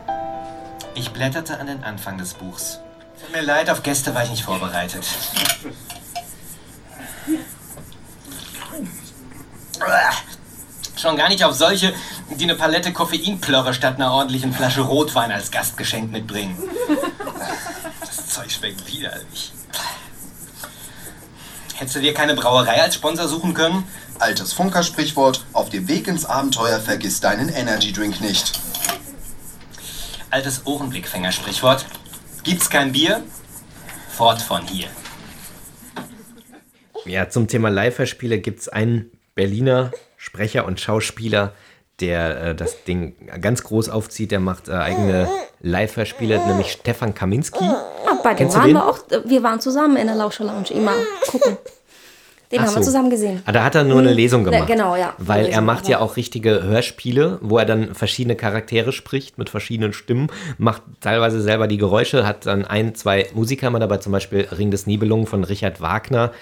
[0.95, 2.79] Ich blätterte an den Anfang des Buchs.
[3.19, 5.05] Tut mir leid, auf Gäste war ich nicht vorbereitet.
[10.97, 11.93] Schon gar nicht auf solche,
[12.29, 16.57] die eine Palette Koffeinplörre statt einer ordentlichen Flasche Rotwein als Gastgeschenk mitbringen.
[17.99, 19.51] Das Zeug schmeckt widerlich.
[21.81, 23.85] Hättest du dir keine Brauerei als Sponsor suchen können?
[24.19, 28.51] Altes Funkersprichwort, auf dem Weg ins Abenteuer vergiss deinen Energy Drink nicht.
[30.29, 31.85] Altes Ohrenblickfänger-Sprichwort.
[32.43, 33.23] Gibt's kein Bier?
[34.11, 34.89] Fort von hier.
[37.05, 41.55] Ja, zum Thema Live-Hörspiele gibt es einen Berliner Sprecher und Schauspieler,
[42.01, 44.31] der äh, das Ding ganz groß aufzieht.
[44.31, 45.27] Der macht äh, eigene
[45.61, 47.63] Live-Hörspiele, nämlich Stefan Kaminski.
[47.63, 48.75] Ach, bei dem Kennst du waren den?
[48.75, 50.93] wir auch, wir waren zusammen in der Lauscher Lounge immer
[51.27, 51.57] gucken.
[52.51, 52.89] Den Ach haben wir so.
[52.89, 53.41] zusammen gesehen.
[53.45, 54.15] Ah, da hat er nur eine Hm.
[54.17, 54.67] Lesung gemacht.
[54.67, 55.13] Genau, ja.
[55.19, 59.93] Weil er macht ja auch richtige Hörspiele, wo er dann verschiedene Charaktere spricht mit verschiedenen
[59.93, 60.27] Stimmen,
[60.57, 64.69] macht teilweise selber die Geräusche, hat dann ein, zwei Musiker immer dabei, zum Beispiel Ring
[64.69, 66.33] des Nibelungen von Richard Wagner,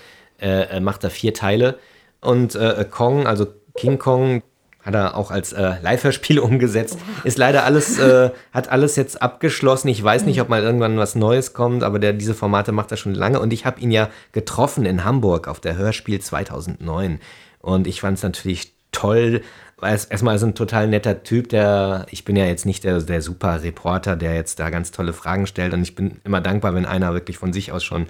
[0.41, 1.77] äh, äh, macht da vier Teile.
[2.21, 3.45] Und äh, Kong, also
[3.77, 4.41] King Kong,
[4.89, 6.97] hat er auch als äh, Live-Hörspiel umgesetzt.
[7.23, 9.87] Ist leider alles, äh, hat alles jetzt abgeschlossen.
[9.87, 12.97] Ich weiß nicht, ob mal irgendwann was Neues kommt, aber der, diese Formate macht er
[12.97, 13.39] schon lange.
[13.39, 17.19] Und ich habe ihn ja getroffen in Hamburg auf der Hörspiel 2009.
[17.61, 19.41] Und ich fand es natürlich toll,
[19.81, 23.63] erstmal ist ein total netter Typ, der, ich bin ja jetzt nicht der, der super
[23.63, 25.73] Reporter, der jetzt da ganz tolle Fragen stellt.
[25.73, 28.07] Und ich bin immer dankbar, wenn einer wirklich von sich aus schon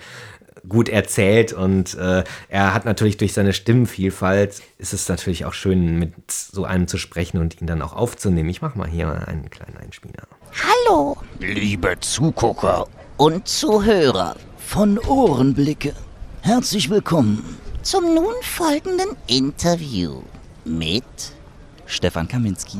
[0.67, 5.99] gut erzählt und äh, er hat natürlich durch seine Stimmenvielfalt ist es natürlich auch schön
[5.99, 8.49] mit so einem zu sprechen und ihn dann auch aufzunehmen.
[8.49, 10.23] Ich mache mal hier einen kleinen Einspieler.
[10.87, 12.87] Hallo, liebe Zugucker
[13.17, 15.93] und Zuhörer von Ohrenblicke.
[16.41, 20.21] Herzlich willkommen zum nun folgenden Interview
[20.65, 21.03] mit
[21.85, 22.79] Stefan Kaminski.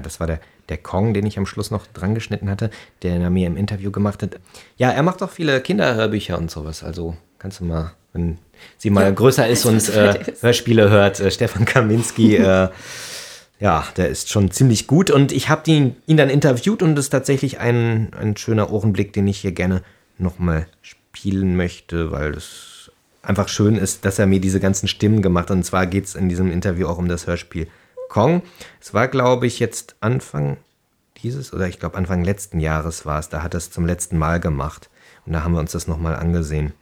[0.00, 0.40] Ja, das war der,
[0.70, 2.70] der Kong, den ich am Schluss noch dran geschnitten hatte,
[3.02, 4.40] der er mir im Interview gemacht hat.
[4.78, 6.82] Ja, er macht auch viele Kinderhörbücher und sowas.
[6.82, 8.38] Also kannst du mal, wenn
[8.78, 10.18] sie mal Ja, größer ist und äh.
[10.40, 12.68] Hörspiele hört, äh, Stefan Kaminski, äh,
[13.58, 15.10] ja, der ist schon ziemlich gut.
[15.10, 19.12] Und ich habe ihn, ihn dann interviewt und es ist tatsächlich ein, ein schöner Ohrenblick,
[19.12, 19.82] den ich hier gerne
[20.16, 22.90] nochmal spielen möchte, weil es
[23.20, 25.58] einfach schön ist, dass er mir diese ganzen Stimmen gemacht hat.
[25.58, 27.66] Und zwar geht es in diesem Interview auch um das Hörspiel
[28.10, 28.42] Kong.
[28.80, 30.58] Es war, glaube ich, jetzt Anfang
[31.22, 33.30] dieses oder ich glaube Anfang letzten Jahres war es.
[33.30, 34.90] Da hat er es zum letzten Mal gemacht.
[35.24, 36.72] Und da haben wir uns das nochmal angesehen.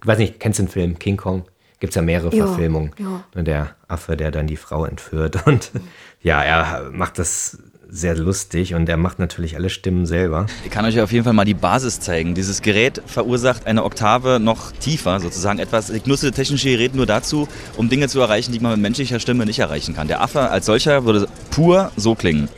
[0.00, 1.44] Ich weiß nicht, kennst du den Film King Kong?
[1.80, 2.92] Gibt es ja mehrere Ja, Verfilmungen.
[2.98, 3.24] ja.
[3.34, 5.46] Und Der Affe, der dann die Frau entführt.
[5.46, 5.70] Und
[6.20, 7.58] ja, er macht das
[7.90, 10.46] sehr lustig und er macht natürlich alle Stimmen selber.
[10.64, 12.34] Ich kann euch auf jeden Fall mal die Basis zeigen.
[12.34, 15.90] Dieses Gerät verursacht eine Oktave noch tiefer, sozusagen etwas.
[15.90, 19.46] Ich nutze technische Gerät nur dazu, um Dinge zu erreichen, die man mit menschlicher Stimme
[19.46, 20.06] nicht erreichen kann.
[20.06, 22.48] Der Affe als solcher würde pur so klingen.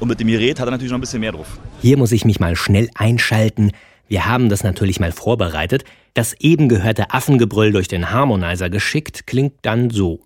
[0.00, 1.46] Und mit dem Gerät hat er natürlich noch ein bisschen mehr drauf.
[1.80, 3.70] Hier muss ich mich mal schnell einschalten.
[4.10, 5.84] Wir haben das natürlich mal vorbereitet.
[6.14, 10.18] Das eben gehörte Affengebrüll durch den Harmonizer geschickt klingt dann so.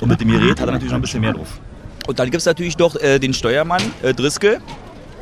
[0.00, 1.60] Und mit dem Gerät hat er natürlich noch ein bisschen mehr drauf.
[2.08, 4.58] Und dann gibt es natürlich noch äh, den Steuermann, äh, Driscoll.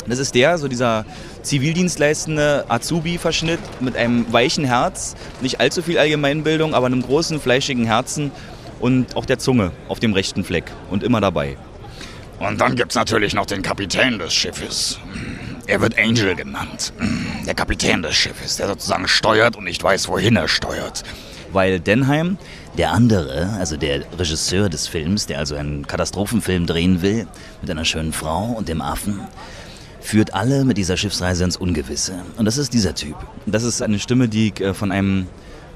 [0.08, 1.04] Das ist der, so dieser
[1.42, 8.30] zivildienstleistende Azubi-Verschnitt mit einem weichen Herz, nicht allzu viel Allgemeinbildung, aber einem großen, fleischigen Herzen
[8.80, 11.56] und auch der Zunge auf dem rechten Fleck und immer dabei.
[12.38, 14.98] Und dann gibt's natürlich noch den Kapitän des Schiffes.
[15.66, 16.92] Er wird Angel genannt.
[17.46, 21.02] Der Kapitän des Schiffes, der sozusagen steuert und nicht weiß, wohin er steuert.
[21.52, 22.38] Weil Denheim,
[22.76, 27.26] Der andere, also der Regisseur des Films, der also einen Katastrophenfilm drehen will,
[27.62, 29.20] mit einer schönen Frau und dem Affen,
[30.00, 32.14] führt alle mit dieser Schiffsreise ins Ungewisse.
[32.36, 33.16] Und das ist dieser Typ.
[33.46, 35.26] Das ist eine Stimme, die ich äh, von einem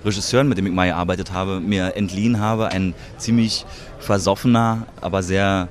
[0.05, 2.69] Regisseur, mit dem ich mal gearbeitet habe, mir entliehen habe.
[2.69, 3.67] Ein ziemlich
[3.99, 5.69] versoffener, aber sehr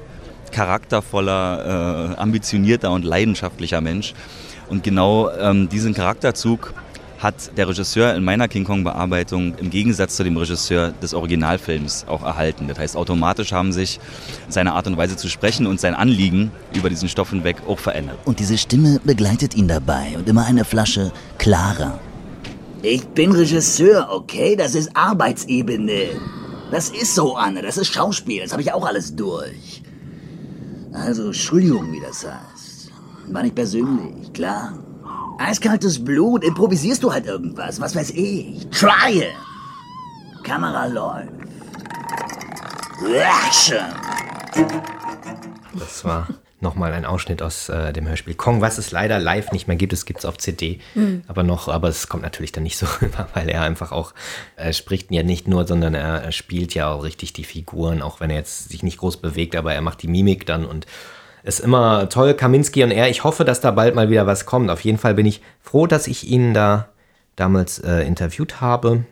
[0.52, 4.14] charaktervoller, äh, ambitionierter und leidenschaftlicher Mensch.
[4.70, 6.74] Und genau ähm, diesen Charakterzug
[7.20, 12.24] hat der Regisseur in meiner King Kong-Bearbeitung im Gegensatz zu dem Regisseur des Originalfilms auch
[12.24, 12.68] erhalten.
[12.68, 14.00] Das heißt, automatisch haben sich
[14.48, 18.18] seine Art und Weise zu sprechen und sein Anliegen über diesen Stoff hinweg auch verändert.
[18.26, 22.00] Und diese Stimme begleitet ihn dabei und immer eine Flasche Clara.
[22.82, 24.56] Ich bin Regisseur, okay?
[24.56, 26.10] Das ist Arbeitsebene.
[26.72, 27.62] Das ist so, Anne.
[27.62, 28.42] Das ist Schauspiel.
[28.42, 29.84] Das habe ich auch alles durch.
[30.94, 32.92] Also, Entschuldigung, wie das heißt.
[33.28, 34.78] War nicht persönlich, klar.
[35.40, 38.68] Eiskaltes Blut, improvisierst du halt irgendwas, was weiß ich.
[38.70, 40.44] Try it.
[40.44, 41.30] Kamera läuft.
[43.06, 43.86] Action.
[45.78, 46.28] Das war
[46.62, 49.94] nochmal ein Ausschnitt aus äh, dem Hörspiel Kong, was es leider live nicht mehr gibt.
[49.94, 51.24] Es gibt es auf CD, Mhm.
[51.28, 54.14] aber noch, aber es kommt natürlich dann nicht so rüber, weil er einfach auch
[54.56, 58.30] äh, spricht ja nicht nur, sondern er, spielt ja auch richtig die Figuren, auch wenn
[58.30, 60.86] er jetzt sich nicht groß bewegt, aber er macht die Mimik dann und
[61.44, 63.10] ist immer toll, Kaminski und er.
[63.10, 64.70] Ich hoffe, dass da bald mal wieder was kommt.
[64.70, 66.90] Auf jeden Fall bin ich froh, dass ich ihn da
[67.38, 69.06] damals äh, interviewt habe.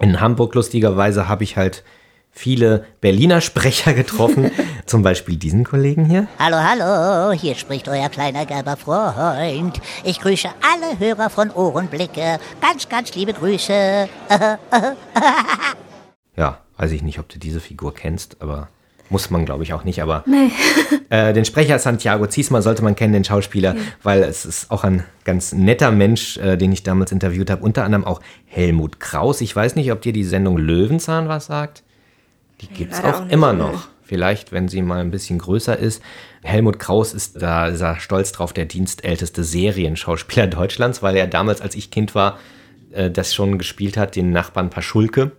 [0.00, 1.84] In Hamburg lustigerweise habe ich halt
[2.30, 4.50] viele Berliner Sprecher getroffen,
[4.86, 6.26] zum Beispiel diesen Kollegen hier.
[6.38, 9.80] Hallo, hallo, hier spricht euer kleiner gelber Freund.
[10.04, 12.38] Ich grüße alle Hörer von Ohrenblicke.
[12.60, 14.08] Ganz, ganz liebe Grüße.
[16.36, 18.68] Ja, weiß ich nicht, ob du diese Figur kennst, aber
[19.10, 20.00] muss man, glaube ich, auch nicht.
[20.00, 20.50] Aber Nee.
[21.10, 23.82] äh, den Sprecher Santiago Ziesmer sollte man kennen, den Schauspieler, Ja.
[24.02, 27.62] weil es ist auch ein ganz netter Mensch, äh, den ich damals interviewt habe.
[27.62, 29.40] Unter anderem auch Helmut Kraus.
[29.40, 31.82] Ich weiß nicht, ob dir die Sendung Löwenzahn was sagt.
[32.60, 33.88] Die gibt es auch auch immer noch.
[34.02, 36.02] Vielleicht, wenn sie mal ein bisschen größer ist.
[36.42, 41.60] Helmut Kraus ist da ist er stolz drauf, der dienstälteste Serienschauspieler Deutschlands, weil er damals,
[41.60, 42.38] als ich Kind war,
[42.92, 45.32] äh, das schon gespielt hat, den Nachbarn Paschulke.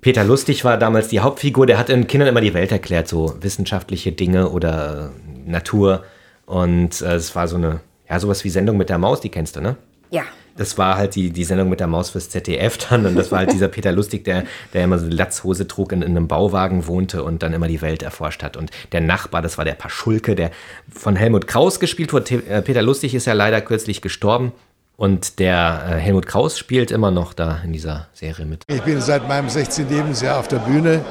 [0.00, 3.36] Peter Lustig war damals die Hauptfigur, der hat den Kindern immer die Welt erklärt, so
[3.40, 5.12] wissenschaftliche Dinge oder
[5.46, 6.04] äh, Natur.
[6.46, 9.56] Und äh, es war so eine, ja, sowas wie Sendung mit der Maus, die kennst
[9.56, 9.76] du, ne?
[10.10, 10.24] Ja.
[10.60, 13.06] Das war halt die, die Sendung mit der Maus fürs ZDF dann.
[13.06, 14.44] Und das war halt dieser Peter Lustig, der,
[14.74, 17.80] der immer so eine Latzhose trug, in, in einem Bauwagen wohnte und dann immer die
[17.80, 18.58] Welt erforscht hat.
[18.58, 20.50] Und der Nachbar, das war der Paschulke, der
[20.92, 22.46] von Helmut Kraus gespielt wurde.
[22.46, 24.52] Äh, Peter Lustig ist ja leider kürzlich gestorben.
[24.98, 28.64] Und der äh, Helmut Kraus spielt immer noch da in dieser Serie mit.
[28.66, 29.88] Ich bin seit meinem 16.
[29.88, 31.02] Lebensjahr auf der Bühne.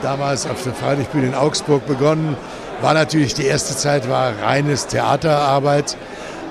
[0.00, 2.34] Damals auf der Freilichtbühne in Augsburg begonnen.
[2.80, 5.98] War natürlich die erste Zeit war reines Theaterarbeit.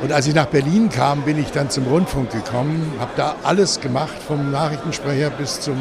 [0.04, 3.80] Und als ich nach Berlin kam, bin ich dann zum Rundfunk gekommen, habe da alles
[3.80, 5.78] gemacht, vom Nachrichtensprecher bis zum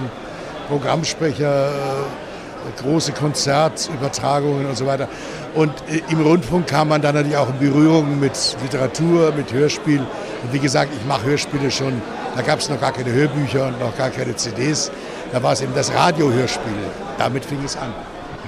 [0.68, 5.08] Programmsprecher, äh, große Konzertübertragungen und so weiter.
[5.56, 9.98] Und äh, im Rundfunk kam man dann natürlich auch in Berührung mit Literatur, mit Hörspiel.
[9.98, 12.00] Und wie gesagt, ich mache Hörspiele schon,
[12.36, 14.92] da gab es noch gar keine Hörbücher und noch gar keine CDs.
[15.32, 16.72] Da war es eben das Radiohörspiel.
[17.18, 17.92] Damit fing es an.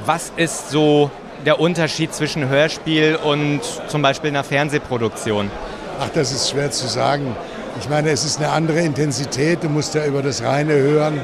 [0.06, 1.10] Was ist so
[1.44, 5.50] der Unterschied zwischen Hörspiel und zum Beispiel einer Fernsehproduktion?
[6.00, 7.36] Ach, das ist schwer zu sagen.
[7.80, 9.62] Ich meine, es ist eine andere Intensität.
[9.62, 11.20] Du musst ja über das reine Hören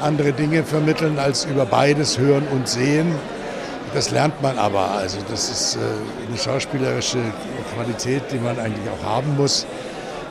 [0.00, 3.14] andere Dinge vermitteln als über beides Hören und Sehen.
[3.94, 4.90] Das lernt man aber.
[4.90, 5.78] Also das ist äh,
[6.28, 7.18] eine schauspielerische
[7.74, 9.66] Qualität, die man eigentlich auch haben muss.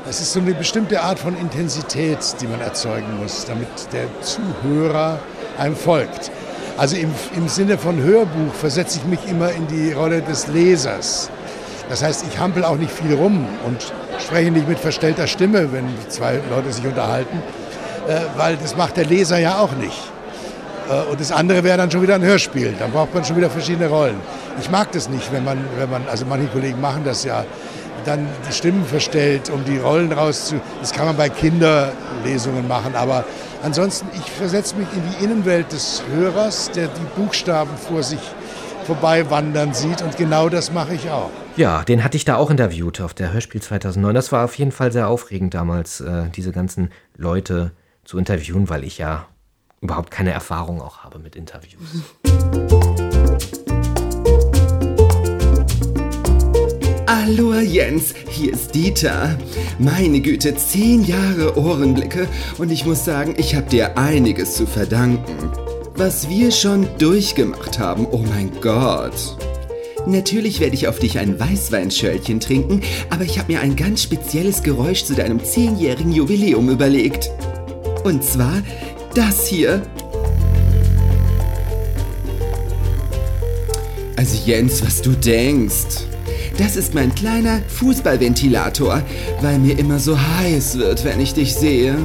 [0.08, 5.20] Es ist so eine bestimmte Art von Intensität, die man erzeugen muss, damit der Zuhörer
[5.58, 6.30] einem folgt.
[6.78, 11.30] Also im, im Sinne von Hörbuch versetze ich mich immer in die Rolle des Lesers.
[11.90, 15.86] Das heißt, ich hampel auch nicht viel rum und spreche nicht mit verstellter Stimme, wenn
[16.10, 17.42] zwei Leute sich unterhalten,
[18.08, 20.00] äh, weil das macht der Leser ja auch nicht.
[20.90, 22.74] Äh, und das andere wäre dann schon wieder ein Hörspiel.
[22.80, 24.20] Dann braucht man schon wieder verschiedene Rollen.
[24.60, 27.46] Ich mag das nicht, wenn man, wenn man, also manche Kollegen machen das ja,
[28.06, 30.56] dann die Stimmen verstellt, um die Rollen rauszu.
[30.82, 33.24] Das kann man bei Kinderlesungen machen, aber
[33.64, 38.20] ansonsten, ich versetze mich in die Innenwelt des Hörers, der die Buchstaben vor sich
[38.84, 41.30] vorbei wandern sieht und genau das mache ich auch.
[41.56, 44.14] Ja, den hatte ich da auch interviewt auf der Hörspiel 2009.
[44.14, 47.72] Das war auf jeden Fall sehr aufregend damals, äh, diese ganzen Leute
[48.04, 49.26] zu interviewen, weil ich ja
[49.82, 52.04] überhaupt keine Erfahrung auch habe mit Interviews.
[57.06, 59.38] Aloha Jens, hier ist Dieter.
[59.78, 62.28] Meine Güte, zehn Jahre Ohrenblicke
[62.58, 65.63] und ich muss sagen, ich habe dir einiges zu verdanken
[65.96, 68.08] was wir schon durchgemacht haben.
[68.12, 69.38] Oh mein Gott.
[70.06, 74.62] Natürlich werde ich auf dich ein Weißweinschörlchen trinken, aber ich habe mir ein ganz spezielles
[74.64, 77.30] Geräusch zu deinem zehnjährigen Jubiläum überlegt.
[78.04, 78.62] Und zwar
[79.14, 79.82] das hier.
[84.18, 86.08] Also Jens, was du denkst.
[86.58, 89.02] Das ist mein kleiner Fußballventilator,
[89.42, 91.96] weil mir immer so heiß wird, wenn ich dich sehe.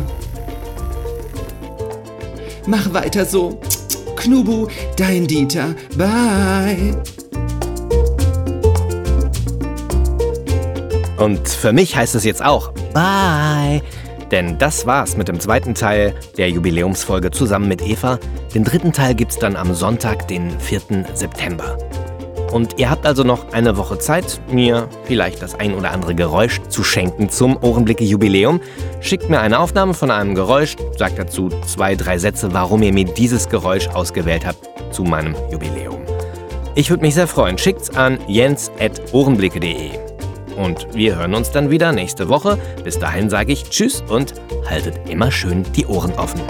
[2.67, 3.59] Mach weiter so.
[4.29, 4.69] Knubu,
[4.99, 5.75] dein Dieter.
[5.97, 6.95] Bye.
[11.17, 13.81] Und für mich heißt es jetzt auch Bye.
[14.31, 18.19] Denn das war's mit dem zweiten Teil der Jubiläumsfolge zusammen mit Eva.
[18.55, 21.07] Den dritten Teil gibt's dann am Sonntag, den 4.
[21.15, 21.79] September.
[22.53, 26.61] Und ihr habt also noch eine Woche Zeit, mir vielleicht das ein oder andere Geräusch
[26.69, 28.61] zu schenken zum Ohrenblicke Jubiläum.
[29.01, 33.05] Schickt mir eine Aufnahme von einem Geräusch, sagt dazu zwei, drei Sätze, warum ihr mir
[33.05, 36.01] dieses Geräusch ausgewählt habt zu meinem Jubiläum.
[36.75, 37.59] Ich würde mich sehr freuen.
[37.59, 39.91] Schickt's an jens.ohrenblicke.de.
[40.57, 42.59] Und wir hören uns dann wieder nächste Woche.
[42.83, 44.35] Bis dahin sage ich Tschüss und
[44.69, 46.41] haltet immer schön die Ohren offen.